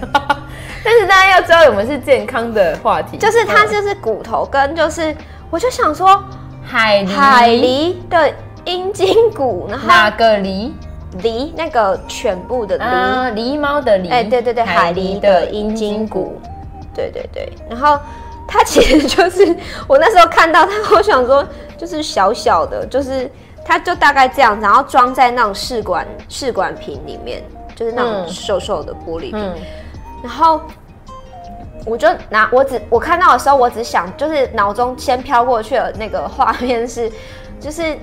[0.86, 5.16] 但是大家要知道，我们是健康的话题，就是它就是骨头跟就是，
[5.50, 6.24] 我就想说
[6.64, 8.32] 海狸海狸的
[8.66, 10.72] 阴茎骨，然后哪个狸？
[11.24, 16.40] 狸那个全部的狸，狸猫的狸，哎，对对对，海狸的阴茎骨。
[16.94, 17.98] 对对对，然后
[18.48, 19.56] 它其实就是
[19.88, 21.46] 我那时候看到它，我想说
[21.78, 23.32] 就是小小的，就是
[23.64, 27.42] 它就大概这样，然后装在那种试管试管瓶里面，
[27.76, 29.36] 就是那种瘦瘦的玻璃瓶。
[29.36, 29.56] 嗯、
[30.24, 30.62] 然后
[31.86, 37.12] 我就拿我只我看到的时候，我只想就是脑中先飘过去的那个画面是，
[37.60, 37.98] 就是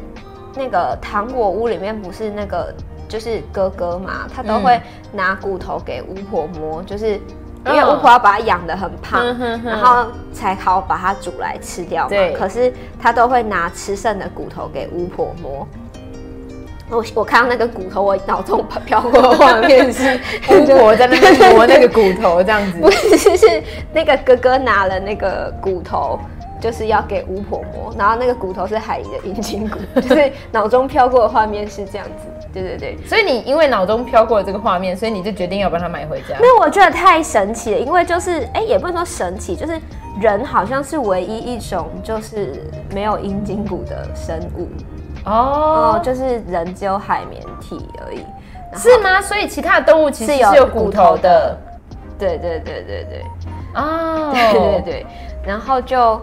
[0.54, 2.72] 那个糖果屋里面不是那个
[3.08, 4.80] 就是哥哥嘛，他都会
[5.12, 7.20] 拿骨头给巫婆摸，就是。
[7.64, 12.16] 因为巫婆要把它养得很胖，嗯、然后才好把它煮来吃掉嘛。
[12.36, 15.64] 可是他都会拿吃剩的骨头给巫婆摸。
[16.92, 20.20] 我我看到那个骨头，我脑中飘过的画面是
[20.52, 22.78] 巫婆在那边 磨那个骨头，这样子。
[22.78, 23.62] 不是，是
[23.94, 26.18] 那个哥哥拿了那个骨头，
[26.60, 32.28] 就是要给巫婆摸，然后那个骨头是海狸的阴茎骨，就是脑中飘过的画面是这样子。
[32.52, 36.36] 对对对，所以你因为脑中飘过了这个画面，所以你就决定要把它买回家。
[36.38, 39.80] 那我觉得太神奇了，因为就是哎，也不能说神奇，就是
[40.20, 42.62] 人好像是唯一一种就是
[42.92, 44.68] 没有阴茎骨的生物
[45.24, 48.24] 哦，就是人只有海绵体而已，
[48.76, 49.20] 是吗？
[49.20, 51.56] 所以其他的动物其实是有骨头的。
[52.18, 53.24] 对对对对对，
[53.74, 55.06] 哦， 对对对，
[55.44, 56.20] 然后就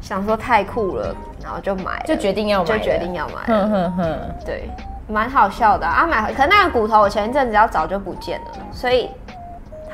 [0.00, 4.68] 想说太酷了，然后就买，就决定要买，就决定要买，哼哼哼，对。
[5.06, 9.10] 蛮好笑的啊，啊买，可能那个骨头我前一阵子要早就不见了，所以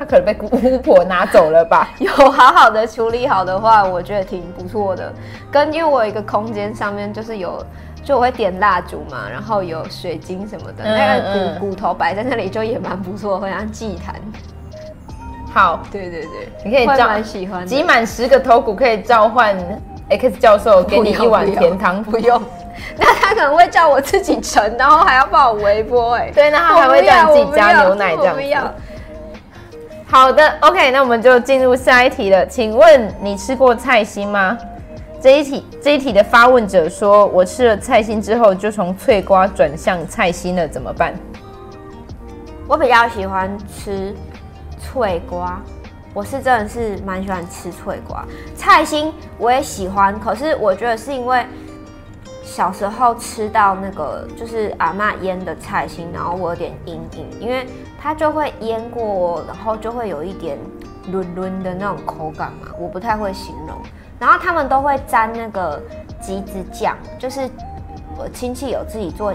[0.01, 1.90] 他可能被巫婆拿走了吧？
[2.01, 5.12] 有好好的处理好的话，我觉得挺不错的。
[5.53, 7.62] 跟因为我有一个空间上面就是有，
[8.03, 14.14] 就我会点蜡烛嘛，然后有水晶什么的，嗯、那个骨骨头摆在那里就也蛮不错，会像祭坛。
[15.53, 19.55] 好，对对对，你可以召蛮喜欢，集满十个头骨可以召唤
[20.09, 22.40] X 教授给你一碗甜汤，不用。
[22.96, 28.42] 那他可能会叫我自己盛，然后还要帮我微波，哎，对，那他还会叫你自己加牛奶这样子。
[30.11, 32.44] 好的，OK，那我们就进入下一题了。
[32.44, 34.58] 请问你吃过菜心吗？
[35.22, 41.14] 这一题这一题的发问者说，我吃了菜心之后就从脆瓜转向菜心了，怎么办？
[42.66, 44.12] 我比较喜欢吃
[44.80, 45.62] 脆瓜，
[46.12, 48.26] 我是真的是蛮喜欢吃脆瓜。
[48.56, 51.46] 菜心我也喜欢，可是我觉得是因为。
[52.42, 57.64] 小时候吃到那个就是阿嬷腌的菜心，然后我有点阴影，因为
[58.01, 60.59] 它就会腌过，然后就会有一点
[61.12, 63.76] 润润的那种口感嘛，我不太会形容。
[64.18, 65.80] 然后他们都会沾那个
[66.22, 67.48] 橘子酱，就是
[68.16, 69.34] 我亲戚有自己做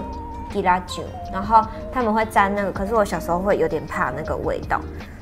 [0.50, 1.02] 吉拉酒，
[1.32, 4.80] 然后他们会沾那个，可是我小时候会有点怕那个味道，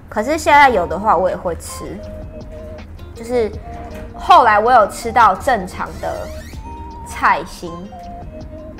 [0.09, 1.99] 可是现在有的话我也会吃，
[3.15, 3.53] 就是
[4.19, 6.27] 后来我有吃到正常的。
[7.07, 7.71] 菜心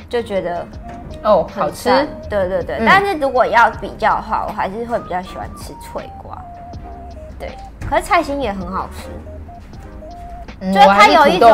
[0.09, 0.67] 就觉得
[1.25, 1.91] 哦好吃，
[2.29, 2.77] 对对对。
[2.77, 6.39] 嗯、但是如果要比较的话，我还是会比较喜欢吃脆瓜。
[7.39, 7.51] 对，
[7.89, 9.09] 可是菜心也很好吃。
[10.61, 11.51] 嗯、就它有一种，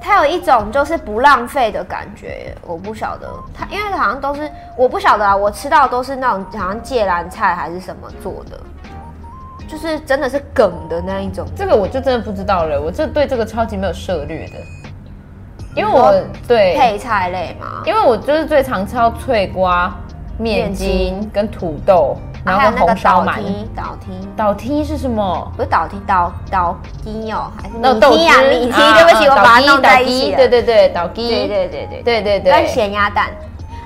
[0.00, 2.54] 它有一种就是不浪费的感觉。
[2.66, 5.36] 我不晓得它，因为好像都是我不晓得啊。
[5.36, 8.58] 我吃到都是那种好像芥蓝菜还是什么做的，
[9.68, 11.46] 就是真的是梗的那一种。
[11.54, 14.54] 这个我就真的不知道了，我这对这个超级没有涉略的。
[15.74, 16.12] 因为我
[16.48, 19.92] 对配菜类嘛，因为我就是最常吃到脆瓜、
[20.36, 23.36] 面筋跟土豆，然后红烧鳗。
[23.74, 25.52] 倒梯，倒梯是什么？
[25.56, 28.40] 不是倒梯，倒倒梯哦，还是米梯啊？
[28.42, 30.36] 米梯，对不起，我把它弄在一起了。
[30.36, 31.28] 对对对，倒梯。
[31.28, 32.52] 对对对对对对对。
[32.52, 33.28] 跟咸鸭蛋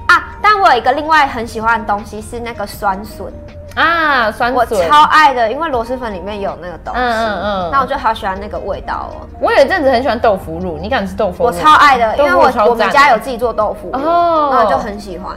[0.07, 3.31] 啊，但我有一个另外很喜欢的东西是那个酸笋。
[3.75, 9.27] 啊，酸笋，我超爱的，因为螺蛳粉里面有那个东西，嗯嗯嗯，那我就好喜欢那个味道哦。
[9.41, 11.47] 我有一阵子很喜欢豆腐乳，你敢吃豆腐乳？
[11.49, 15.37] 我超爱的，因为我我们家有自己做豆腐乳，哦，然后就很喜欢，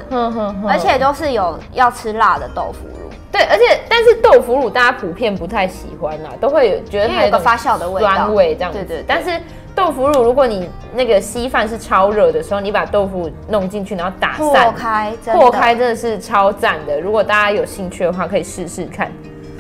[0.68, 3.10] 而且都是有要吃辣的豆腐乳。
[3.32, 9.32] 对，而且但是豆腐乳大家普遍不太喜欢啦，都会有觉得它有个发酵的味道，酸味这样子，对对，但是。
[9.78, 17.00] 豆腐乳，如果你那个稀饭是超热的时候，你把豆腐弄进去，然后打散，破开，破开真的是超赞的。
[17.00, 19.12] 如果大家有兴趣的话，可以试试看。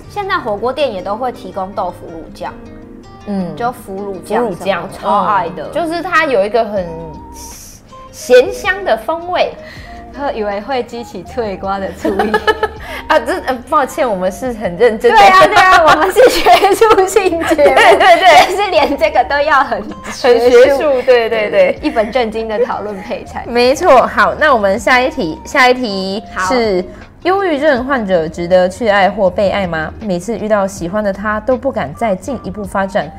[0.09, 2.51] 现在火锅店也都会提供豆腐乳酱，
[3.27, 6.87] 嗯，就腐乳酱，腐乳酱超爱的，就是它有一个很
[8.11, 9.53] 咸香的风味。
[10.17, 12.31] 他以为会激起脆瓜的醋意
[13.07, 13.19] 啊！
[13.19, 13.39] 这
[13.69, 15.17] 抱歉，我们是很认真的。
[15.17, 23.45] 对啊，对啊，我们是学术性节目，对 对对，是连这个都要很很学术，对对对，一本正经的讨论配菜。
[23.47, 26.83] 没错，好，那我们下一题，下一题是：
[27.23, 29.93] 忧郁症患者值得去爱或被爱吗？
[30.01, 33.11] 每次遇到喜欢的他，都不敢再进一步发展。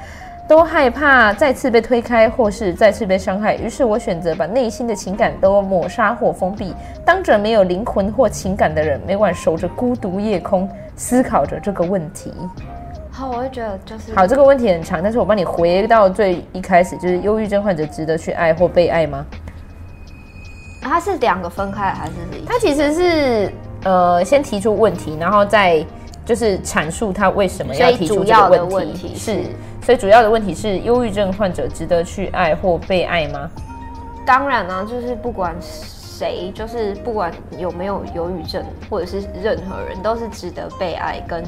[0.49, 6.75] 都害怕再次被推开，或是再次被伤害，于是我选择把内心的情感都抹杀或封闭，
[7.05, 12.33] 当着没有灵魂或情感的人，每晚守着孤独夜空，思考着这个问题。
[13.11, 19.27] 好，我会觉得就是好，这个问题很长，但是我帮你回到最一开始，就是忧郁症患者值得去爱或被爱吗？
[20.81, 22.13] 它是两个分开还是？
[22.47, 23.53] 它其实是
[23.85, 25.85] 呃，先提出问题，然后再
[26.29, 29.45] 就是阐述他为什么要提出这个问题，是。
[29.83, 33.51] 所以主要的问题是，忧郁症患者值得去爱或被爱吗？
[34.27, 41.43] 当然啊，就是不管谁，就是不管有没有忧郁症，或者是任何人，都是值得被爱跟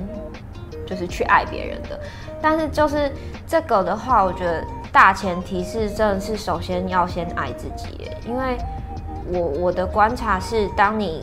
[0.87, 2.01] 就是去爱别人的。
[2.41, 3.13] 但是就是
[3.47, 8.57] 这个的话，我觉得大前提是真的是首先要先爱自己，因为
[9.31, 11.21] 我我的观察是，当你。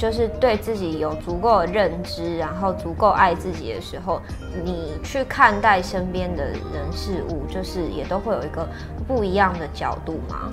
[0.00, 4.18] 就是对自己有足够的认知，然后足够爱自己的时候，
[4.64, 8.66] 你去看待身边的人事物，就是也都会有一个
[9.06, 10.48] 不一样的角度嘛。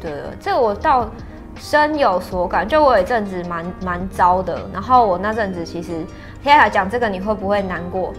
[0.00, 1.10] 对，这我倒
[1.56, 2.66] 深有所感。
[2.66, 6.06] 就我有一阵子蛮蛮糟的，然后我那阵子其实，
[6.40, 8.14] 天啊，讲这个你会不会难过？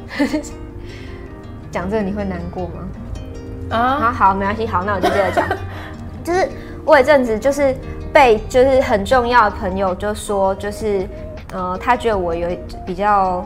[1.71, 2.89] 讲这个你会难过吗？
[3.69, 5.47] 啊，好好，没关系，好，那我就接着讲。
[6.25, 6.49] 就是
[6.83, 7.73] 我有一阵子就是。
[8.13, 11.07] 被就是很重要的朋友就说，就是，
[11.51, 12.47] 呃，他觉得我有
[12.85, 13.43] 比较，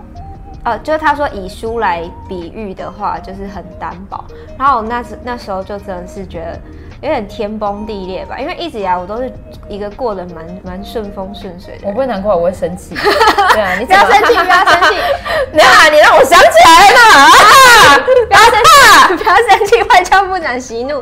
[0.66, 4.22] 呃，就是他说以书来比喻的话，就是很单薄。
[4.60, 6.60] 然后我那时那时候就真的是觉得
[7.02, 9.32] 有点天崩地裂吧，因为一直以来我都是
[9.70, 11.88] 一个过得蛮蛮顺风顺水的。
[11.88, 12.94] 我不会难过，我会生气。
[13.54, 14.96] 对啊，你不要生气，不要生气。
[15.54, 17.98] 你啊，你让我想起来了 啊！
[18.28, 21.02] 不要生气，不要生气，外交部长息怒，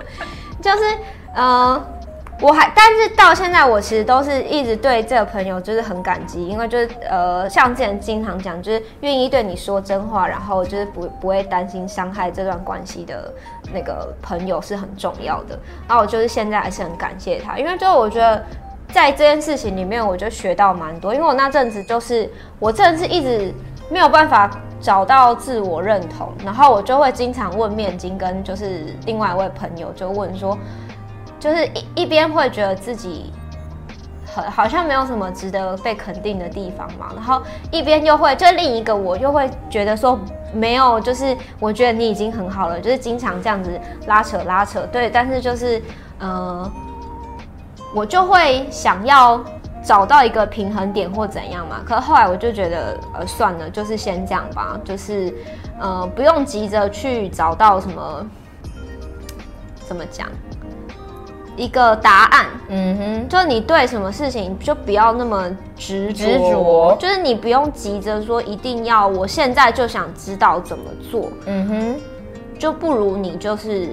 [0.61, 0.97] 就是，
[1.33, 1.83] 呃。
[2.41, 13.33] 我还，但是到现在，我其实都是一直对这个朋友就是很感激，因为就是呃，像之前经常讲，就是愿意对你说真话，然后就是不不会担心伤害这段关系的
[13.73, 15.57] 那个朋友是很重要的。
[15.87, 18.43] 然后我就是现在还是很感谢他，因为就我觉得
[18.91, 21.15] 在这件事情里面，我就学到蛮多。
[21.15, 22.29] 因为我那阵子就是
[22.59, 23.53] 我真的是一直
[23.89, 30.57] 没有办法找到自我认同，然后我就会经常问面经跟就是另外一位朋友就问说。
[31.39, 33.31] 就是一一边会觉得自己
[34.25, 40.19] 很好像没有什么值得被肯定的地方嘛，然后一边又会就另一个我又会觉得说
[40.53, 45.81] 没有，就是我觉得你已经很好了，就是经常这样子拉扯拉扯，对，但是就是
[46.19, 46.71] 呃，
[47.93, 49.43] 我就会想要
[49.83, 55.33] 找到一个平衡点或怎样嘛，可是后来我就觉得呃算了，就是先这样吧，就是
[55.79, 58.25] 呃不用急着去找到什么
[59.85, 60.27] 怎么讲。
[61.55, 71.95] 一个答案，嗯哼，就你对什么事情就不要那么执执着，就是你不用急着说一定要，我现在就想知道怎么做，嗯哼，
[72.59, 73.89] 就不如你就是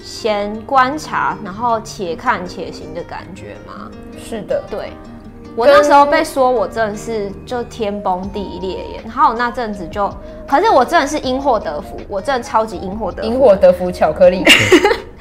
[0.00, 3.90] 先观察，然后且看且行的感觉嘛。
[4.18, 4.92] 是的，对，
[5.54, 10.12] 我那时候被说我真的是就天崩地裂耶，然后我那阵子就，
[10.48, 14.44] 可是我真的是因祸得福，我真的超级因祸得福，因祸得福巧克力。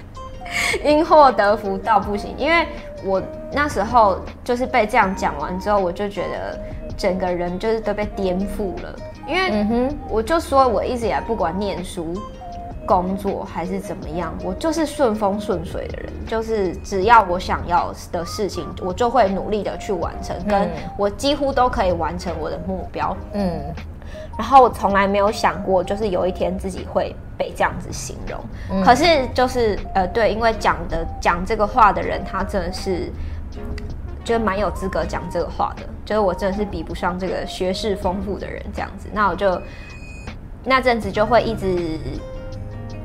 [0.83, 2.67] 因祸得福到不行，因为
[3.03, 3.21] 我
[3.51, 6.59] 那时候就是被这样讲完之后，我就觉得
[6.97, 8.95] 整个人就是都被颠覆了。
[9.27, 12.13] 因为嗯哼，我就说我一直以来不管念书、
[12.85, 23.15] 工作还是怎么样，我就是顺风顺水的人，就是只要我想要的事情，我就会努力的去完成，跟我几乎都可以完成我的目标。
[23.33, 23.61] 嗯。
[24.35, 28.39] 然后我从来没有想过，就是有一天自己会被这样子形容。
[28.71, 33.11] 嗯、可是就是呃，对，因为讲的讲这个话的人，他真的是
[34.23, 39.07] 就蛮有资格讲这个话的，就是我真的是比不上这个学识丰富的人这样子。
[39.13, 39.61] 那我就
[40.63, 41.99] 那阵子就会一直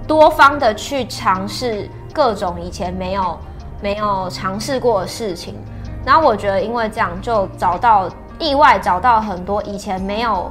[0.06, 3.38] 多方的去尝试各种以前没有
[3.82, 5.54] 没有尝试过的事情。
[6.06, 8.08] 然后我觉得因为这样就找到
[8.38, 10.50] 意外找到很多以前没有。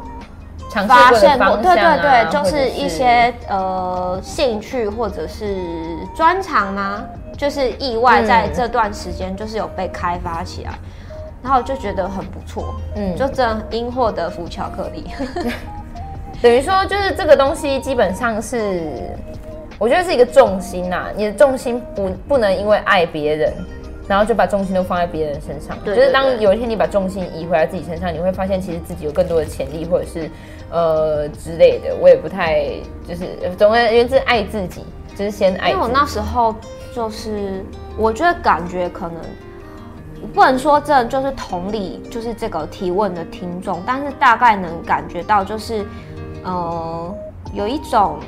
[0.85, 5.55] 发现过，对对对，就是一些呃兴趣或者是
[6.13, 7.05] 专长吗？
[7.37, 10.71] 就是意外在这段时间就是有被开发起来，
[11.41, 15.05] 然后就觉得很不错，嗯，就这样因祸得福巧克力，
[16.41, 18.81] 等于说就是这个东西基本上是，
[19.79, 23.53] 我觉得是一个重心呐，你的重心不不能因为爱别人。
[24.09, 30.31] 然后就把重心都放在别人身上，对对对，就是当有一天你把重心移回来自己身上，你会发现其实自己有更多的潜力，或者是
[30.69, 31.95] 呃之类的。
[32.01, 32.65] 我也不太
[33.07, 33.25] 就是
[33.57, 34.83] 总而言之爱自己，
[35.15, 35.69] 就是先爱。
[35.71, 36.55] 因为我那时候
[36.93, 37.63] 就是
[37.97, 39.21] 我觉得感觉可能
[40.33, 45.85] 不能说这就是同理，就是这个提问的听众，但是大概能感觉到就是
[46.43, 47.15] 呃
[47.53, 48.19] 有一种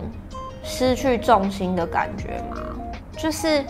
[0.64, 2.58] 失去重心的感觉嘛，
[3.18, 3.64] 就是。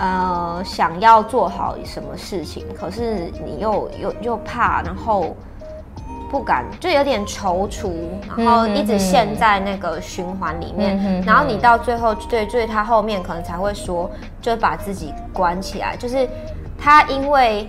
[0.00, 5.36] 呃，想要做好什么事情，可是你又又又怕，然后
[6.30, 7.90] 不敢，就有点踌躇，
[8.36, 14.10] 然后一直陷在那个循环里面，然后你到最后，对，对他后面可能才会说，
[14.40, 16.28] 就把自己关起来，就是
[16.78, 17.68] 他因为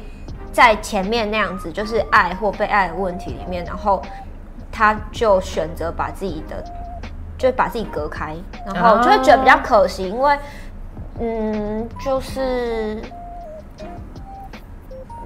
[0.52, 4.02] 在前面那样子，就是爱或被爱的问题里面，然后
[4.72, 6.64] 他就选择把自己的，
[7.38, 8.36] 就把自己隔开，
[8.66, 10.38] 然后就会觉得比较可惜，因为。
[11.22, 13.02] 嗯，就是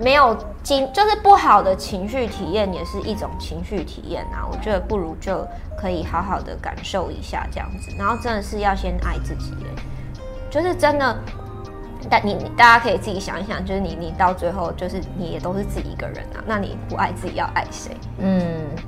[0.04, 4.46] 没有经，就是不好的情绪体验也是一种情绪体验啊。
[4.52, 5.48] 我觉得不如就
[5.78, 9.54] 可以好好的感受一下这样子，然后真的是要先爱自己，
[10.52, 11.18] 就是真的。
[12.10, 17.92] 但你你大家可以自己想一想，就是你你到最后就是你也都是自己一个人啊，那你不爱自己要爱谁？
[18.18, 18.44] 嗯，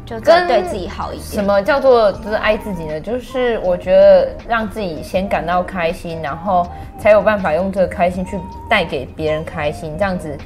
[0.05, 1.26] 就跟对自己好一点。
[1.26, 2.99] 什么叫做就是爱自己呢？
[2.99, 6.68] 就是我觉得让自己先感到开心，然后
[6.99, 8.38] 才有办法用这个开心去
[8.70, 10.38] 带给别人开心，这样子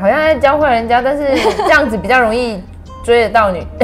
[0.00, 1.24] 好像在教坏人家，但是
[1.64, 2.62] 这样子比较容易
[3.04, 3.60] 追得到女，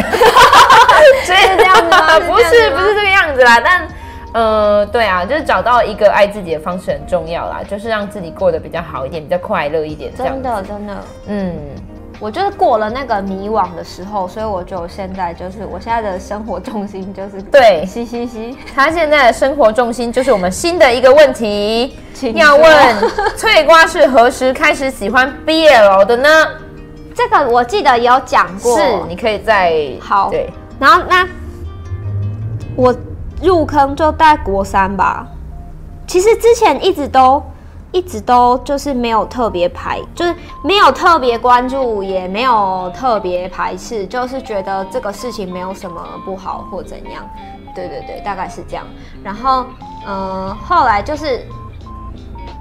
[1.24, 2.20] 追得 这样子吗？
[2.20, 3.86] 不是不是这个样子啦，但。
[4.32, 10.14] 呃，对啊，就是找到一个爱自己的方式很重要啦，就是让自己过得比较好一点，比较快乐一点。
[10.14, 10.96] 真的，真的，
[11.26, 11.52] 嗯，
[12.20, 18.56] 我就是过了那个迷惘的时候，所以我就现在就是我现在的生活重心就是对，嘻嘻嘻。
[18.74, 21.96] 他现在的生活重心就是我们新的一个问题，
[22.34, 22.96] 要问
[23.38, 26.28] 翠瓜是何时开始喜欢 BL 的呢？
[27.14, 30.48] 这个我记得有讲过，是，你可以再好对，
[30.78, 31.26] 然后那
[32.76, 32.94] 我。
[33.42, 35.26] 入坑就大概国三吧，
[36.06, 37.42] 其实之前一直都
[37.92, 47.28] 一直都就是没有特别排，就是没有特别关注，也没有特别排斥，就是觉得这个事情没有什么不好或怎样。
[47.74, 48.84] 对对对，大概是这样。
[49.22, 49.66] 然后
[50.06, 51.46] 嗯、后来就是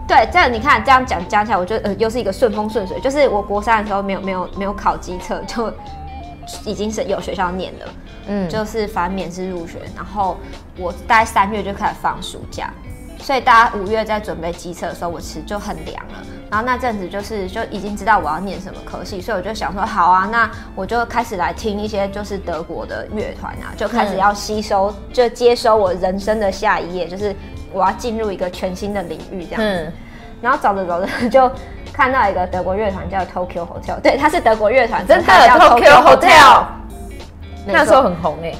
[0.08, 5.72] 对这样，你看这样讲讲起来，我觉得呃又是一个顺风顺水，就是我国三的时候没有没有没有考机测就。
[6.66, 7.86] 已经是有学校念了，
[8.26, 10.36] 嗯，就是反免试入学，然后
[10.80, 12.74] 我大概三月就开始放暑假，
[13.22, 16.26] 所以大家五月在准备机测的时候，我其实就很凉了。
[16.50, 27.36] 然后那阵子就是就已经知道我要念什么科系，所以我就想说，好啊，那我就开始来听一些就是德国的乐团啊，就开始要吸收，就接收我人生的下一页，就是
[27.72, 29.92] 我要进入一个全新的领域这样子。
[30.42, 31.52] 然后走着走着就。
[31.92, 36.64] 看到一个德国乐团叫 Tokyo Hotel，对，它是德国乐团，真的叫 Tokyo Hotel，
[37.66, 38.54] 那时候很红哎。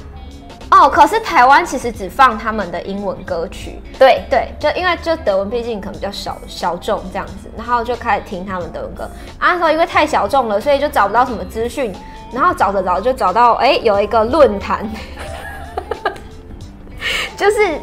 [0.70, 9.04] 哦，可是台湾其实只放他们的英文歌曲，对对，就因为就德文毕竟可能比较小小众这样子，然后就开始听他们德文歌。
[9.38, 11.94] 啊，那时候因为太小众了，所以就找不到什么资讯，
[12.32, 14.88] 然后找着找着就找到，哎，有一个论坛，
[17.36, 17.80] 就是。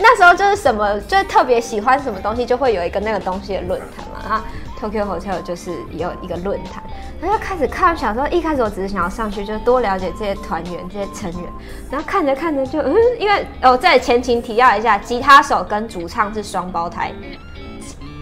[0.00, 4.20] 那时候就是什么，就特别喜欢什么东西，就会有一个那个东西的论坛嘛。
[4.22, 4.44] 然后
[4.78, 6.82] Tokyo Hotel 就是有一个论坛，
[7.20, 11.50] 然后就开始看，想说一开始我只是想要上去，就多了解这些团员、这些成员。
[11.90, 17.12] 然后看着看着就，嗯，因为哦，在前情提要一下，吉他手跟主唱是双胞胎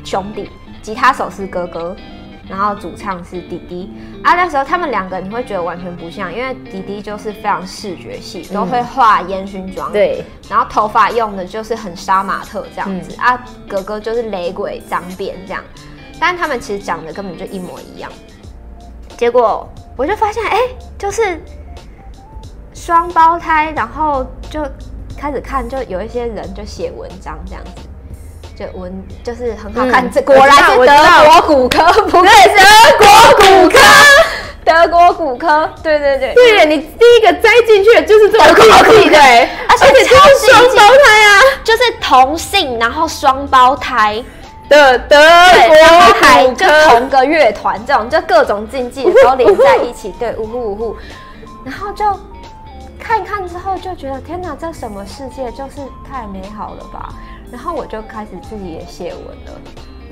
[0.05, 0.51] 兄弟，
[0.81, 1.95] 吉他手是哥哥。
[2.49, 3.91] 然后主唱是弟弟
[4.23, 15.61] 啊，那时候他们两个你会觉得完全不像，因为弟弟就是非常视觉系，都会画烟熏妆，对，然后头发用的就是很杀马特这样子、嗯、啊，哥哥就是雷鬼脏辫这样，
[16.21, 18.11] 但他们其实长得根本就一模一样。
[19.17, 20.59] 结果我就发现，哎，
[20.99, 21.41] 就是
[22.75, 24.63] 双胞胎，然后就
[25.17, 27.83] 开始看，就有一些人就写文章这样子，
[28.55, 28.93] 就文
[29.25, 32.63] 就是很好看，这、嗯、果然是德国骨科，不对，德
[32.99, 33.09] 国
[33.39, 33.79] 骨科，
[34.65, 40.15] 德国骨科，对对对， 对，你第一个栽进去的就是这个科系，对，而且超
[40.47, 44.23] 双胞胎啊，就是同性，然后双胞胎
[44.69, 45.77] 的德国
[46.47, 50.97] 骨科，就同个乐团，这种就各种竞技的时候连在一起，对，呜呼呜呼，
[51.65, 52.05] 然后就
[52.99, 57.15] 看一看之后就觉得天哪，这什么世界，就是太美好了吧。
[57.53, 59.61] 然后我就开始自己也写文了，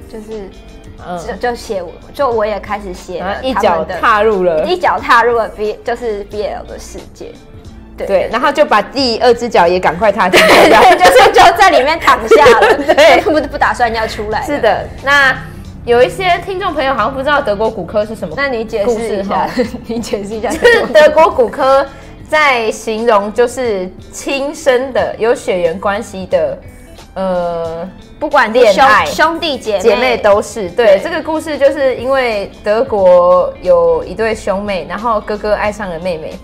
[0.08, 0.48] 就是，
[1.04, 7.32] 嗯、就就写文，就我也开始写了，一脚踏入了，一脚踏入了 B 就是 BL 的世界，
[7.96, 14.42] 对，对，然后就把第二只脚也赶快踏进去， 对，就是就在里面躺下了， 对，不不打算要出来。
[14.42, 15.36] 是的，那
[15.84, 19.48] 有一些听众朋友好像不知道德国骨科是什么，那 你解释一下，
[19.86, 21.86] 你解释一下，就是德国骨科
[22.28, 26.58] 在形容就是亲生的有血缘关系的。
[27.16, 27.88] 呃，
[28.18, 29.06] 不管恋爱。
[29.06, 29.80] 兄弟姐妹。
[29.80, 31.00] 姐妹都是对，对。
[31.00, 36.36] 这个故事，就是因为德国有一对兄妹，然后哥哥爱上了妹妹，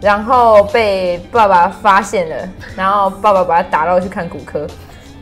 [0.00, 2.36] 然后被爸爸发现了，
[2.76, 4.66] 然后爸爸把他打到去看骨科，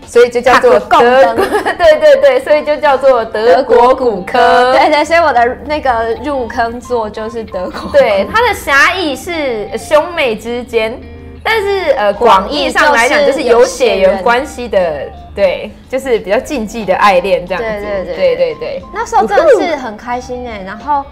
[0.07, 0.99] 所以就叫做德国，
[1.79, 11.01] 对对对，所以就叫做德国骨科，对对，所以我的那个入坑作就是德国，对，它的狭义是兄妹之间。
[11.49, 17.68] 但是呃，广义上来讲，就是有血缘关系的，对，就是比较禁忌的爱恋这样子。
[17.68, 18.82] 对对对对对对。
[18.92, 21.05] 那时候真的是很开心哎，然后，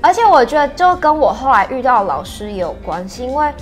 [0.00, 3.52] 而且我觉得就跟我后来遇到老师也有关系，因为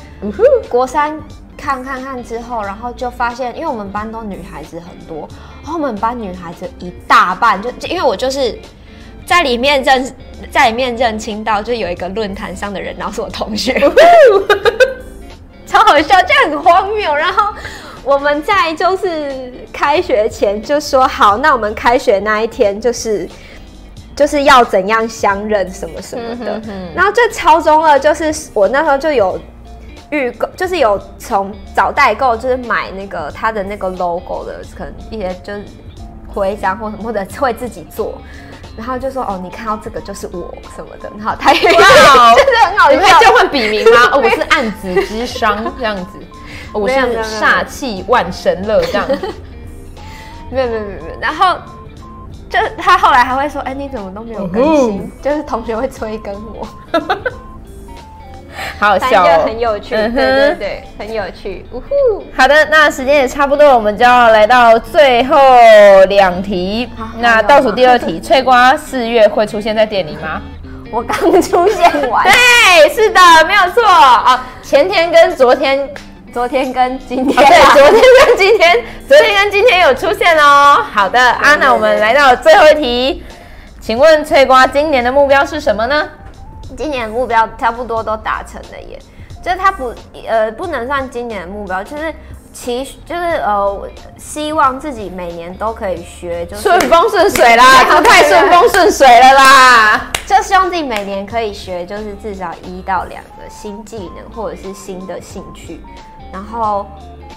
[0.69, 1.19] 国三
[1.57, 5.27] 看看看之后，然后就发现，因为我们班都女孩子很多，
[5.65, 8.55] 然后我们班女孩子一大半，就因为我就是
[9.25, 10.15] 在里面认，
[10.51, 13.73] 在里面认清到，就有一个论坛上的人，然后是我同学。
[15.67, 17.15] 超好笑，就很荒谬。
[17.15, 17.53] 然后
[18.05, 23.29] 我们在就是开学前就说好，那我们开学那一天就是
[24.15, 26.57] 就是要怎样相认什么什么的。
[26.59, 29.39] 嗯、哼哼然后就超中了，就是我那时候就有
[30.11, 35.65] 预购，就是有从找代购，就是买那个他的那个 logo 的，可能一些就是
[36.29, 38.17] 徽章或什么，或者会自己做。
[38.77, 41.85] 然后就说哦，你看到这个就是我什么的，然后他也真的
[42.67, 44.11] 很好，你可以交换笔名吗？
[44.13, 46.19] 哦， 我是暗子之伤这样子，
[46.73, 49.33] 我是煞气万神乐这样 子。
[50.51, 51.57] 没有没有没有没有，然后
[52.49, 55.11] 就他后来还会说，哎，你怎么都没有更新？
[55.23, 56.67] 就是同学会催更我。
[58.81, 61.65] 好好笑哦，很有趣，对对对，很有趣。
[61.73, 65.37] 呜呼，好的，那时间也差不多，我们就要来到最后
[66.09, 66.89] 两题。
[67.19, 70.41] 那倒数第二题，翠瓜四月会出现在店里吗？
[70.91, 72.25] 我刚出现完。
[72.25, 74.47] 对，是的，没有错啊。
[74.63, 75.89] 前天跟昨天，
[76.33, 80.85] 昨天跟今天，对，昨天跟今天，昨天跟今天有出现哦。
[80.93, 83.25] 好的，啊，那我们来到最后一题，
[83.81, 86.09] 请问翠瓜今年的目标是什么呢？
[86.77, 88.99] 今年的目标差不多都达成了耶，
[89.43, 89.95] 就是他不
[90.27, 92.15] 呃不能算今年的目标，就是
[92.53, 105.81] 其就是呃希望自己每年都可以学，就是顺风顺水啦， 不太顺风顺水了啦，就希望自己每年可以学，就是至少一到两个新技能或者是新的兴趣，
[106.33, 106.87] 然后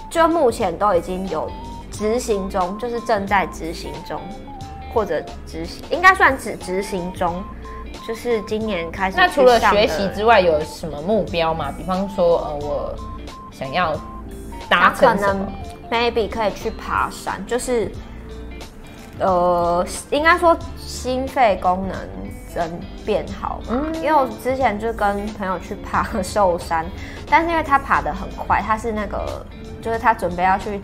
[0.08, 1.50] 就目前都已经有
[1.92, 4.20] 执行中，就是正在执行中，
[4.92, 7.42] 或者执行应该算只执行中。
[8.10, 11.72] 就是今年开始，那除了学习之外，有什么目标吗？
[11.78, 12.94] 比方说，呃，我
[13.52, 13.94] 想要
[14.68, 15.46] 达成什么
[15.88, 17.88] ？Maybe 可以去爬山，就是
[19.20, 21.96] 呃，应该说心肺功能
[22.52, 23.80] 真变好嘛。
[23.80, 26.84] 嗯，因为我之前就跟朋友去爬寿山，
[27.30, 29.46] 但是因为他爬得很快，他是那个，
[29.80, 30.80] 就是他准备要去。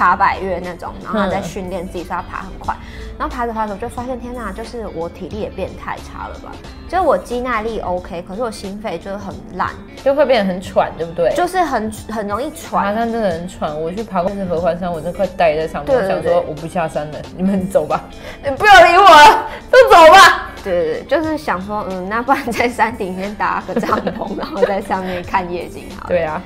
[0.00, 2.74] 爬百岳那种，然后他在训练自己，说他爬很快，
[3.18, 6.50] 然后爬着爬着，我就发现天哪，就是我体力也变太差了吧？
[6.88, 9.68] 就是我肌耐力 OK，可是我心肺就是很烂，
[10.02, 11.30] 就会变得很喘，对不对？
[11.34, 12.82] 就是很很容易喘。
[12.82, 18.00] 爬山真的很喘，我去爬过一次合欢山，我真快呆在上面，我想说我不下山了，你们走吧，
[18.42, 20.50] 你 不要理我了，都走吧。
[20.64, 26.08] 对对对，就是想说，嗯，那不然在山顶先搭个帐篷， 然后在上面看夜景好了。
[26.08, 26.42] 对啊，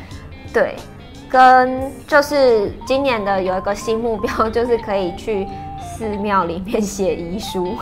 [0.52, 0.74] 对。
[1.34, 5.48] 跟就是今年的有一个新目标，就是可以去
[5.80, 7.74] 寺庙里面写遗书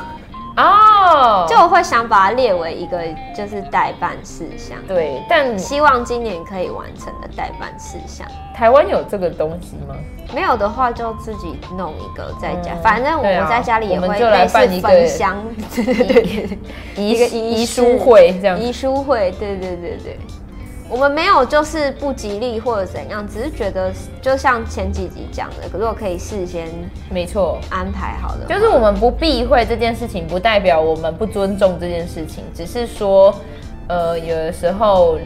[0.56, 2.98] 哦， 就我会想把它列为一个
[3.36, 4.78] 就是代办事项。
[4.88, 8.26] 对，但希望今年可以完成的代办事项。
[8.54, 9.94] 台湾有这个东西吗？
[10.34, 12.72] 没有的话，就自己弄一个在家。
[12.72, 15.36] 嗯、反正我们在家里也会类似焚香，
[15.74, 16.58] 对对对，
[16.96, 18.58] 一个遗书会这样。
[18.58, 20.18] 遗书会，对对对对。
[20.92, 23.90] 我们没有就是不吉利或者怎样，只是觉得
[24.20, 26.68] 就像前几集讲的，如果可以事先
[27.10, 33.34] 没错安排好的，就是我们不避讳这件事情，不代表我们不尊重这件事情，只是说，
[33.88, 35.18] 呃，有的时候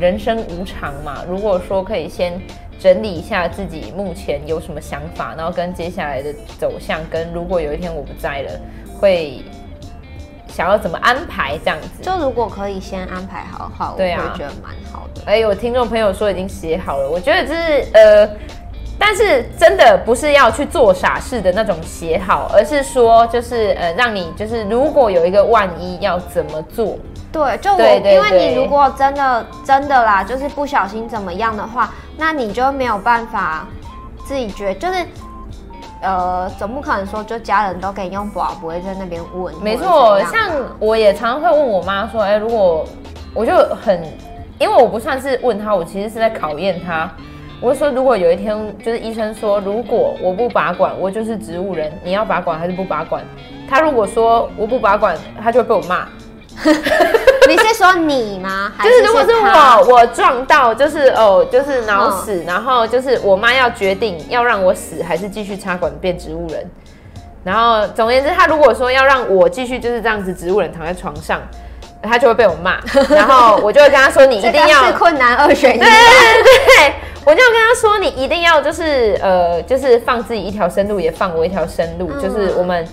[0.00, 1.22] 人生无常嘛。
[1.28, 2.40] 如果说可以先
[2.80, 8.60] 整理一下自己目前有什么想法，然后跟接下来的走向，跟如果有一天我不在了，
[8.98, 9.42] 会。
[10.52, 12.02] 想要怎么安排这样子？
[12.02, 15.22] 就如果可以先安排好的话，对啊，我会觉得蛮好的。
[15.24, 18.28] 哎，有听众朋友说已经写好了，我觉得这是呃，
[18.98, 26.98] 但是真的不是要去做傻事的那种写好，而是说就是呃，让你就是如果有一个万一要怎么做？
[27.32, 33.66] 对，就我对对对，因为你如果真的真的啦，就是不小心怎么样的话，那你就没有办法
[34.26, 35.06] 自己觉得就是。
[36.02, 39.54] 呃，总不可能说就家人都可以用宝，不会在那边问。
[39.62, 42.84] 没错，像我也常常会问我妈说，哎、欸，如果
[43.32, 44.02] 我就很，
[44.58, 47.10] 因为我不算是问她，我其实是在考验她。
[47.60, 53.24] 我会说，如果有一天就是医生说，如果我不拔管，我就是植物人，你要拔管还是不拔管？
[53.70, 56.08] 他如果说我不拔管，他就会被我骂。
[57.48, 58.72] 你是说你吗？
[58.82, 66.64] 就是如果是我，我撞到，就是哦，就是脑死，嗯，然后就是我妈要决定要让我死，还是继续插管变植物人。
[67.42, 71.40] 然后总而言之，他如果说要让我继续就是这样子植物人躺在床上，
[72.00, 72.78] 他就会被我骂。
[73.10, 82.86] 然后我就会跟他说：“你一定要是困难二选一。”对对对对，我就跟他说：“你一定要就是呃，就是放自己一条生路，也放我一条生路，嗯，就是我们。”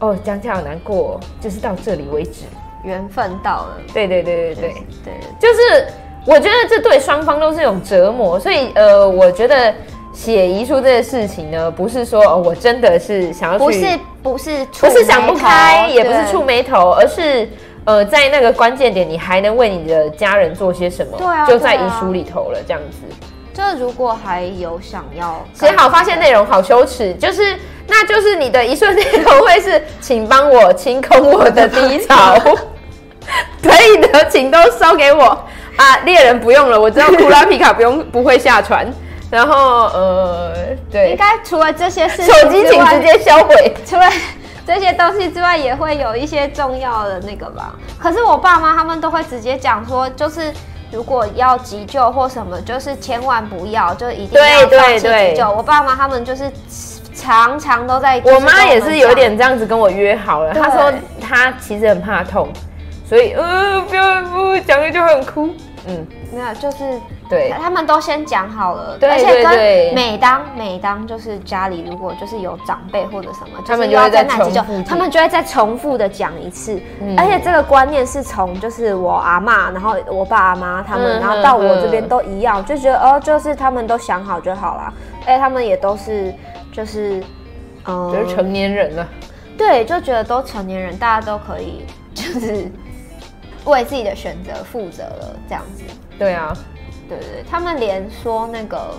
[0.00, 2.44] 哦，讲起来好难过，就是到这里为止，
[2.84, 3.76] 缘分到了。
[3.92, 5.86] 对对对对对对，就是
[6.24, 9.74] 我觉得这对双方都是一种折磨，所以呃，我觉得
[10.12, 17.48] 写遗书这件事情呢，不是说、哦、我真的是想要去，不是不是不是想不开，也不是触眉头，而是
[17.84, 21.16] 呃，在那个关键点，你还能为你的家人做些什么？
[21.18, 22.98] 对啊，就在遗书里头了，这样子。
[23.58, 27.58] 这如果还有想要写好，发现内容好羞耻，就是。
[27.90, 32.38] 那就是你的一瞬内容会是，请帮我清空我的低潮，
[33.64, 35.24] 可以的，请都烧给我
[35.74, 35.96] 啊！
[36.04, 38.86] 猎人不用了，我知道库拉皮卡不用不会下船，
[39.30, 40.52] 然后呃，
[40.92, 43.74] 对，应该除了这些事情，手机请直接销毁。
[43.86, 44.04] 除了
[44.66, 47.74] 这些东西之外，也会有一些重要的那个吧。
[47.98, 50.52] 可是我爸妈他们都会直接讲说，就是
[50.92, 55.50] 如果要急救或什么，就是千万不要，就一定要放弃急救。
[55.50, 56.50] 我爸妈他们就是。
[57.20, 60.54] 常常都在我，我妈也是有点这样子跟我约好了。
[60.54, 62.48] 她说她其实很怕痛，
[63.04, 65.50] 所以呃不要不讲了就会很哭。
[65.88, 66.84] 嗯，没有，就是
[67.28, 68.98] 对，他们都先讲好了。
[69.02, 76.80] 而且跟每当每当就是家里如果就是有长辈或者什么，他们就要在那急救，他们就会再重复的讲一次。
[77.00, 84.92] 嗯，而且这个观念是从就是我阿妈，然后我爸阿妈他们，然后到我这边都一样，就觉得哦，就是他们都想好就好了。
[85.26, 86.34] 哎，他们也都是。
[86.70, 87.20] 就是，
[87.86, 89.08] 嗯，就是成年人了，
[89.56, 91.84] 对，就觉得都成年人，大家都可以，
[92.14, 92.70] 就是
[93.64, 95.82] 为自己的选择负责了，这样子。
[96.16, 96.54] 对啊，
[97.08, 98.94] 对对对，他们连说那个，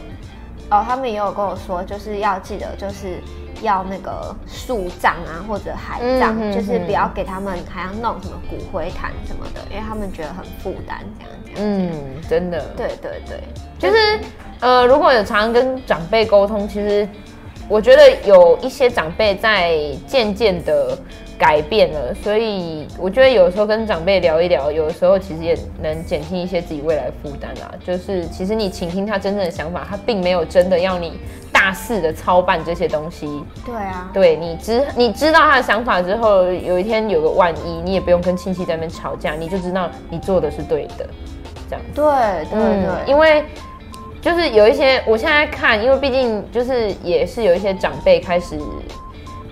[0.69, 3.21] 哦，他们也有跟我说，就是要记得，就是
[3.61, 11.89] 要那个树葬啊，或者海葬，嗯，就是不要给他们还要弄什么骨灰坛什么的，因为他们觉得很负担，这样这样。
[11.91, 11.91] 嗯，
[12.29, 12.65] 真的。
[12.75, 13.43] 对对对，
[13.77, 14.19] 就是
[14.59, 17.07] 呃，如果有常常跟长辈沟通，其实。
[17.71, 19.77] 我觉得有一些长辈在
[20.07, 20.97] 渐渐的
[21.39, 27.71] 改变了，所以我觉得有时候跟长辈聊一聊，有的时候其实也能减轻一些自己未来负担啦。
[27.83, 31.13] 就是其实你倾听他真正的想法，他并没有真的要你
[31.51, 33.41] 大肆的操办这些东西。
[33.65, 41.07] 对啊，对你知你知道他的想法之后，有一天有个万一，你也不用跟亲戚在那边吵架，你就知道你做的是对的，
[41.69, 41.81] 这样。
[41.95, 42.03] 对
[42.49, 43.45] 对对，嗯，因为。
[44.21, 48.59] 就是有一些，我现在看，因为毕竟就是也是有一些长辈开始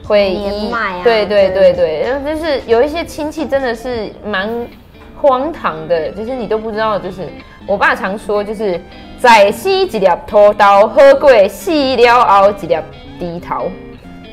[0.08, 4.50] 会年迈啊，对对对对，然后就是有一些亲戚真的是蛮
[5.16, 7.28] 荒唐的，就是你都不知道，就是
[7.66, 8.80] 我爸常说，就是
[9.20, 12.78] 在西一粒拖刀，喝过死了熬一粒
[13.20, 13.70] 低头，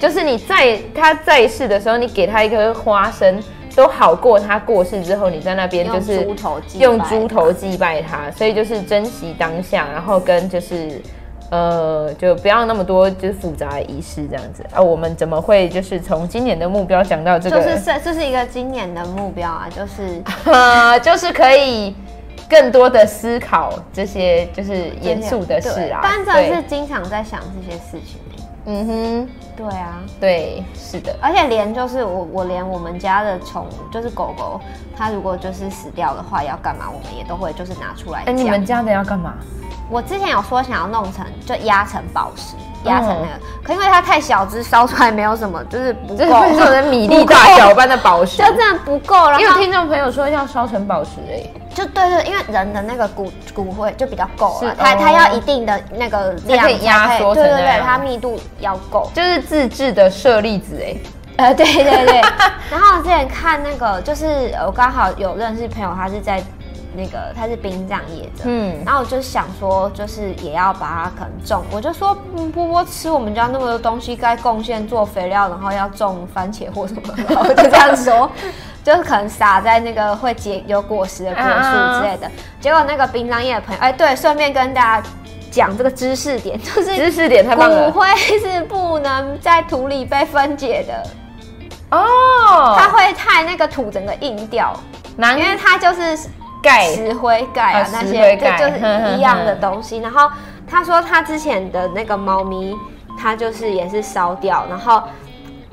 [0.01, 3.43] 就是你在他在世的时候，你给他一颗花生。
[3.77, 6.25] 都好过他过世之后，你在那边就是
[6.79, 11.03] 用猪头祭拜他，所以就是珍惜当下，然后跟就是
[11.51, 14.81] 呃，就不要那么多就是复杂的仪式这样子啊。
[14.81, 17.63] 我们怎么会就是从今年的目标讲到这个？
[17.63, 21.95] 就是这是一个今年的目标啊，就是呃， 就是可以
[22.49, 26.01] 更多的思考这些就是严肃的事啊。
[26.03, 28.21] 班长是经常在想这些事情。
[28.67, 34.61] 嗯哼，对啊，对，是的，而且连就是我我连我们家的宠物就是狗狗，
[34.97, 38.25] 它如果就是死掉的话要干嘛，我们也都会就是拿出来。
[38.27, 39.35] 哎，你们家的要干嘛？
[39.91, 42.57] 我之前有说想要弄成就压成宝石，
[42.89, 49.31] 压成那个，嗯、可因为它太小只，烧出来没有什么，就是不够，就是米粒大小般的宝石， 就这样不够。
[49.31, 61.01] 然后因为听众朋友说要烧成宝石哎、欸，就对对，因为人的那个骨骨灰就比较够了，它它要一定的那个量可以压缩，对对对，它密度要够，就是自制的舍利子哎、欸，
[61.37, 62.21] 呃对对对，
[62.71, 66.43] 然后之前看那个，就是我刚好有认识朋友，他是在。
[66.97, 78.31] 那个他是殡葬业的，嗯，然后我就想说，就是也要把它可能种，我就说，嗯，波波吃我们家那么多东西，该贡献做肥料，然后要种番茄或什么，然后我就这样说，
[78.85, 82.29] 就是可能撒在那个会结有果实的果树之类的。
[82.29, 85.09] 啊、结果那个殡葬业的朋友，哎，对，顺便跟大家
[85.55, 88.07] 讲这个知识点， 就是知识点太棒了，骨灰
[88.41, 91.07] 是不能在土里被分解的
[91.97, 94.75] 哦，它会太那个土整个硬掉，
[95.17, 96.19] 难因为它就是。
[96.65, 99.99] 钙、石灰钙啊，那些对，就是一样的东西。
[100.01, 100.31] 然后
[100.67, 102.75] 他说他之前的那个猫咪，
[103.21, 105.03] 它就是也是烧掉，然后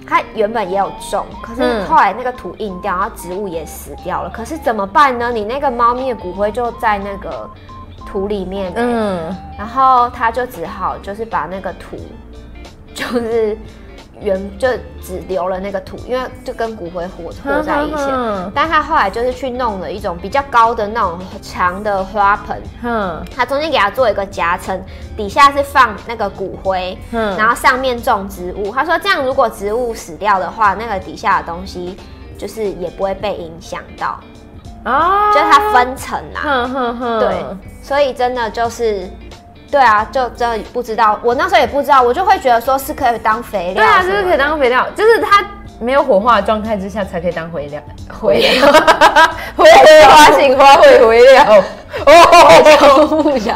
[0.05, 4.29] 它原本也有种，可是后来那个土硬掉，然后植物也死掉了。
[4.29, 5.31] 可是怎么办呢？
[5.31, 7.49] 你那个猫咪的骨灰就在那个
[8.11, 11.97] 土里面，嗯，然后他就只好就是把那个土
[12.93, 13.57] 就是。
[14.23, 14.67] 原就
[15.01, 18.03] 只留了那个土，因为就跟骨灰合合在一起。
[18.53, 24.79] 但他后来就是去弄了一种比较高的那种长的花盆，嗯，他中间给他做一个夹层，
[25.17, 28.71] 底下是放那个骨灰，嗯，然后上面种植物。
[28.71, 31.97] 他说这样如果植物死掉的话，那个底下的东西
[32.37, 34.19] 就是也不会被影响到。
[34.85, 37.29] 哦，就它分层啦，哼哼哼，对，
[37.81, 39.09] 所以真的就是。
[39.71, 43.75] 对啊，就真的不知道，我那时候也不知道，我就会觉得说是可以当肥料。
[43.75, 45.45] 对啊，就是可以当肥料，就是它
[45.79, 47.81] 没有火化的状态之下才可以当肥料。
[48.21, 48.67] 肥料，
[49.55, 49.71] 会
[50.03, 51.63] 花型花会肥料。
[52.05, 52.13] 哦，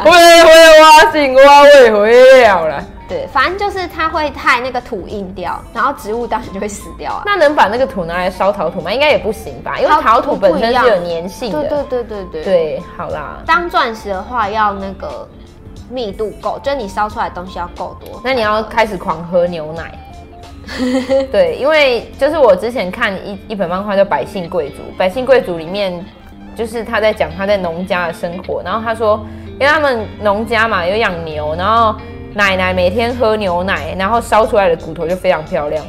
[0.02, 2.82] 会会花型花会肥料了。
[3.08, 7.22] 对，反正就是它会太那个土硬掉，然后植物当然就会死掉啊。
[7.24, 8.92] 那能把那个土拿来烧陶土吗？
[8.92, 11.60] 应该也不行吧，因为陶土本身是有粘性的。
[11.60, 12.44] 对对对对对。
[12.44, 13.42] 对，好啦。
[13.46, 15.28] 当钻石的话要那个。
[15.88, 19.96] 密度够，就是你烧出来的东西要够多，那你要开始狂喝牛奶。
[21.30, 26.04] 对，因为就是我之前看一一本漫画叫《百姓贵族》，《百姓贵族》里面
[26.56, 31.94] 就是他在讲他在农家的生活，然后他说，因为他们农家嘛有养牛，然后
[32.36, 35.82] 奶奶每天喝牛奶，然后烧出来的骨头就非常漂亮。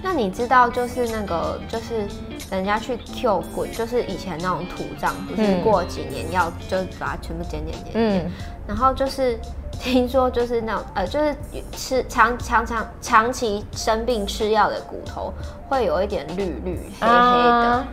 [0.00, 2.06] 那你知道就是那个就是
[2.52, 7.92] 人家去 Q 骨，就是以前那种土葬，不是过几年要就把它全部剪剪剪剪。
[7.94, 8.32] 嗯
[8.68, 9.38] 然后就是
[9.72, 11.34] 听说，就是那种呃，就是
[11.72, 15.32] 吃长长长长期生病吃药的骨头，
[15.68, 17.88] 会有一点绿绿黑黑的，啊、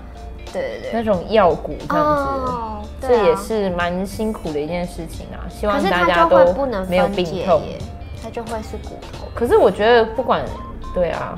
[0.53, 5.43] 对对对，那种药骨这样子，哦啊、这也是蛮辛苦的一件事情啊。
[5.49, 6.37] 希望大家都
[6.87, 7.61] 没有病痛，
[8.21, 9.27] 它就会是骨头。
[9.35, 10.45] 可是我觉得不管，
[10.93, 11.37] 对啊，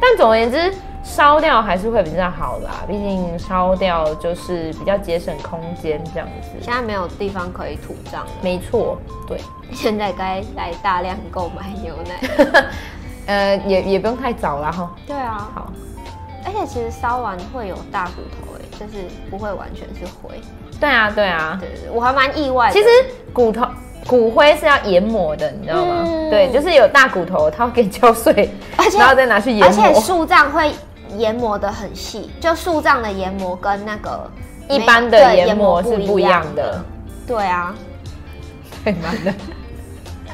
[0.00, 0.72] 但总而言之。
[1.04, 6.50] 烧掉还是会比较好啦，毕竟烧掉就是比较节省空间这样子。
[6.62, 8.30] 现在没有地方可以土葬了。
[8.40, 9.40] 没错，对。
[9.72, 12.70] 现在该来大量购买牛奶。
[13.26, 14.94] 呃，也也不用太早了哈。
[15.04, 15.50] 对啊。
[15.52, 15.72] 好。
[16.44, 20.40] 而且其实烧完会有大骨头诶，就是不会完全是灰。
[20.80, 21.58] 对啊，对啊。
[21.60, 22.72] 对我还蛮意外的。
[22.72, 22.88] 其实
[23.32, 23.66] 骨头
[24.06, 26.04] 骨灰是要研磨的，你知道吗？
[26.06, 28.50] 嗯、对，就是有大骨头，它会给敲碎，
[28.98, 29.84] 然后再拿去研磨。
[29.86, 30.72] 而且树葬会。
[31.18, 34.30] 研磨的很细，就树葬的研磨跟那个
[34.66, 36.82] 一般的研磨是不一样的。
[37.26, 37.74] 对啊，
[38.82, 39.34] 太满了，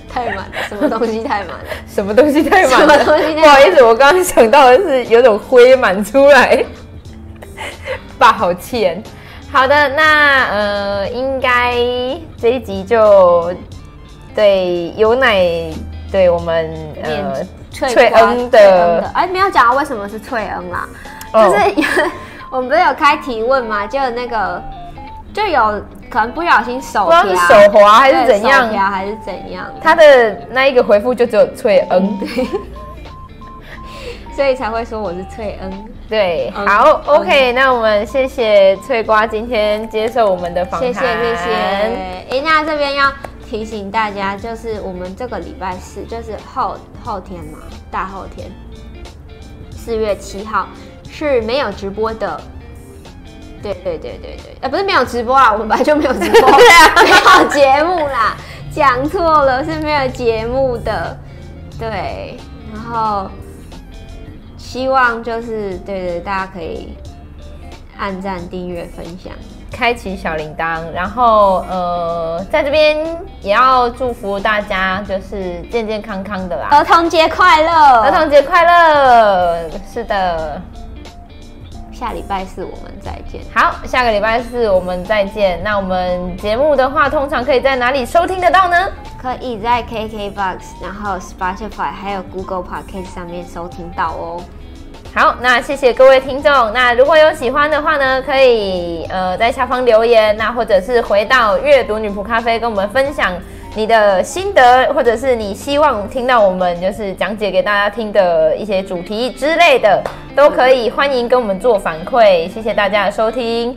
[0.09, 1.65] 太满了， 什么东西太满了？
[1.87, 3.05] 什么东西太满了？
[3.05, 6.65] 不好意思，我刚刚想到的是有种灰满出来，
[8.19, 9.03] 爸好气人。
[9.53, 11.75] 好的，那呃，应该
[12.37, 13.53] 这一集就
[14.35, 15.45] 对有奶
[16.11, 16.71] 对我们
[17.03, 17.35] 呃。
[17.71, 20.89] 翠恩的，哎，没有讲到为什么是翠恩啦，
[21.33, 22.11] 就是
[22.51, 24.61] 我们不是有开提问嘛，就那个
[25.39, 32.19] 就有可能不小心手是手滑还是怎样，还是怎样，他的那一个回复就只有翠恩，
[34.35, 35.71] 所以才会说我是翠恩。
[36.09, 41.53] 对，好，OK，那我们谢谢翠瓜今天接受我们的访谈，谢谢谢谢。
[42.31, 43.13] 哎，那这边要。
[43.51, 47.61] 提醒大家，就是我们这个礼拜四，就是后后天嘛，
[47.91, 48.47] 大后天，
[49.71, 50.69] 四月七号
[51.11, 52.39] 是没有直播的。
[53.63, 58.37] 对对对对对，呃，不是没有直播啊， 我们本来就没有直播， 对啊，没有节目啦，
[58.73, 61.17] 讲错了，是没有节目的。
[61.79, 62.37] 对，
[62.73, 63.31] 然后
[64.57, 66.97] 希望就是对对，大家可以
[67.99, 69.33] 按赞、订阅、分享。
[69.71, 72.97] 开启小铃铛，然后呃，在这边
[73.43, 76.69] 也要祝福大家，就是健健康康的啦。
[76.73, 78.01] 儿童节快乐！
[78.01, 79.71] 儿童节快乐！
[79.93, 80.61] 是的，
[81.99, 83.41] 下礼拜四我们再见。
[83.53, 85.61] 好，下个礼拜四我们再见。
[85.65, 88.77] 那我们节目的话，通常可以在哪里收听得到呢？
[89.21, 94.41] 可以在 KKBOX，然后 Spotify，还有 Google Podcast 上面收听到哦。
[95.13, 96.73] 好，那谢谢各位听众。
[96.73, 103.33] 那如果有喜欢的话呢，可以呃在下方留言，那或者是回到阅读女仆咖啡跟我们分享
[103.75, 110.03] 你的心得，或者是你希望听到我们就是讲解给大家听的一些主题之类的，
[110.35, 112.49] 都可以欢迎跟我们做反馈。
[112.49, 113.77] 谢谢大家的收听，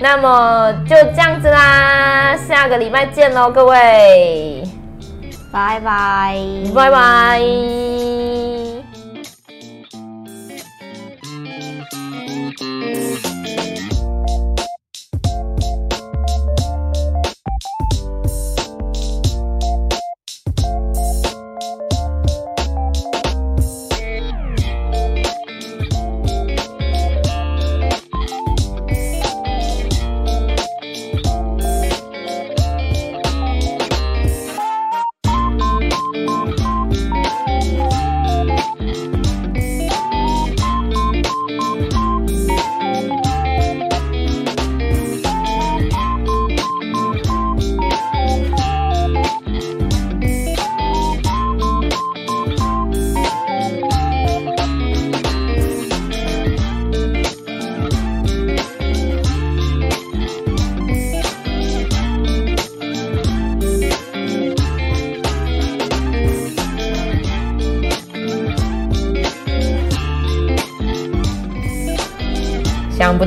[0.00, 4.62] 那么就这样子啦，下个礼拜见喽，各位，
[5.52, 6.36] 拜拜，
[6.74, 8.67] 拜拜。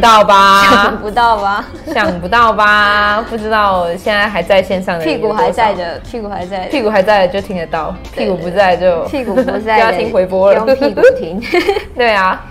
[0.02, 0.64] 到吧？
[0.66, 1.66] 想不到吧？
[1.94, 3.22] 想不到吧？
[3.30, 11.42] 不知道现在还在线上的屁股还在的，屁股还在，屁股还在就听得到，屁股不在就屁股不在 就要听回播了，用屁股听。
[11.96, 12.44] 对啊，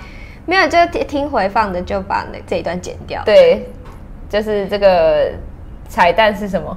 [0.47, 3.21] 没有就听回放的就把那这一段剪掉。
[3.25, 3.69] 对，
[4.29, 5.31] 就是这个
[5.89, 6.77] 彩蛋是什么？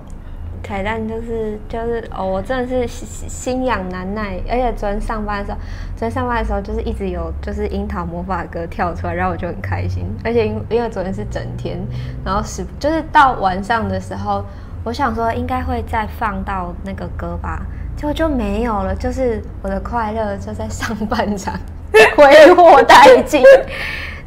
[0.63, 5.57] 彩蛋就是就是哦，我真的是心心痒难耐，而且昨天上班的时候，
[5.95, 10.05] 昨天上班的时候就是一直有就是樱桃魔法歌跳出来，然后我就很开心。
[10.23, 11.77] 而且因因为昨天是整天，
[12.25, 14.43] 然后是就是到晚上的时候，
[14.83, 17.61] 我想说应该会再放到那个歌吧，
[17.97, 18.95] 结果就没有了。
[18.95, 21.53] 就是我的快乐就在上半场
[22.15, 23.43] 挥霍殆尽，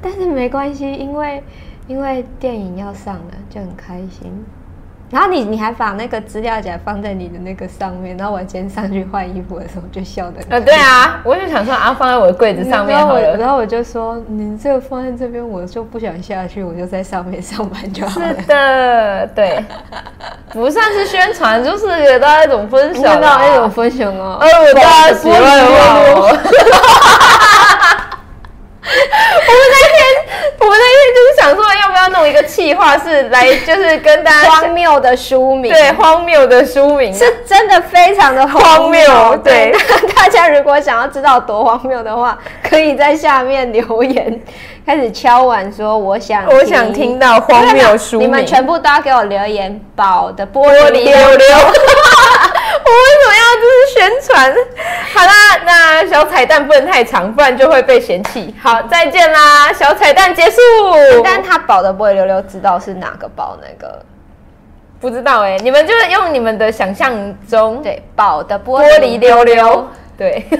[0.03, 1.43] 但是没关系，因为
[1.89, 4.45] 因为电影要上了，就很开心。
[5.11, 10.41] 然后你你还把那个资料夹放在你的那个上面，然后我今天上去换衣服的时候就笑的。
[10.49, 13.21] 呃，对啊，我就想说啊，放在我的柜子上面好了。
[13.21, 18.27] 然后我，然后我就说，你这个放在这边，我就不想下去，我就在上面上班就好了。
[18.29, 19.65] 是的，对，
[20.51, 23.17] 不算是宣传，就是给大家一种分享，
[23.53, 24.39] 一种分享哦。
[24.41, 25.41] 哎，我大家喜欢。
[26.15, 26.39] 我们
[28.87, 29.99] 那天，
[30.61, 39.01] 我们那天就是想说，要不要弄一个企划，是来就是跟大家 荒谬的书名，对，荒谬的书名是真的非常的荒谬。
[39.43, 39.75] 对，
[40.15, 44.41] 大家如果想要知道多荒谬的话，可以在下面留言，
[44.87, 51.47] 开始敲碗说我想， 我想听到荒谬书名，你们全部都要给我留言，宝的玻璃溜溜。
[52.89, 54.55] 我为什么要就是宣传？
[55.13, 55.33] 好啦，
[55.65, 58.55] 那小彩蛋不能太长，不然就会被嫌弃。
[58.63, 60.61] 好，再见啦，小彩蛋结束。
[61.25, 63.59] 但他保的玻璃溜溜知道是哪个保？
[63.61, 64.01] 那个
[65.01, 67.13] 不知道哎、欸，你们就是用你们的想象
[67.49, 70.45] 中，对，宝的玻玻璃溜溜，对，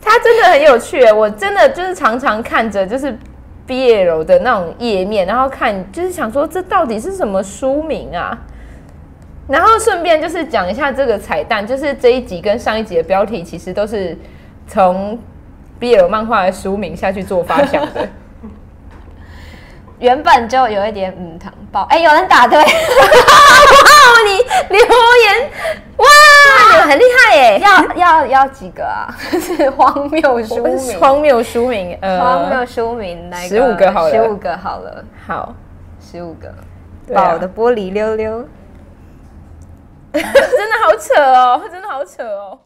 [0.00, 3.16] 他真的很有趣、欸，我真的就是常常看着就是
[3.68, 8.36] BL 的那种页面，然后看就是想说这到底是什么书名啊？
[9.48, 14.16] 然后顺便就是讲一下这个彩蛋，就是这一集跟上一集的标题其实都是
[14.66, 15.18] 从
[15.80, 18.08] BL 漫画的书名下去做发想的。
[19.98, 22.66] 原本就有一点嗯，糖爆哎，有人打对， 哇，
[24.26, 24.36] 你
[24.68, 25.50] 留言
[25.96, 26.06] 哇，
[26.72, 27.58] 你们很厉害耶！
[27.60, 29.08] 要要要几个啊？
[29.40, 35.54] 是荒谬书名，荒谬书名，呃，荒谬书名来十五个好了，十五个好了，好，
[35.98, 36.52] 十五个，
[37.14, 38.46] 宝的玻璃溜溜。
[40.56, 42.58] 真的好扯哦，真的好扯哦。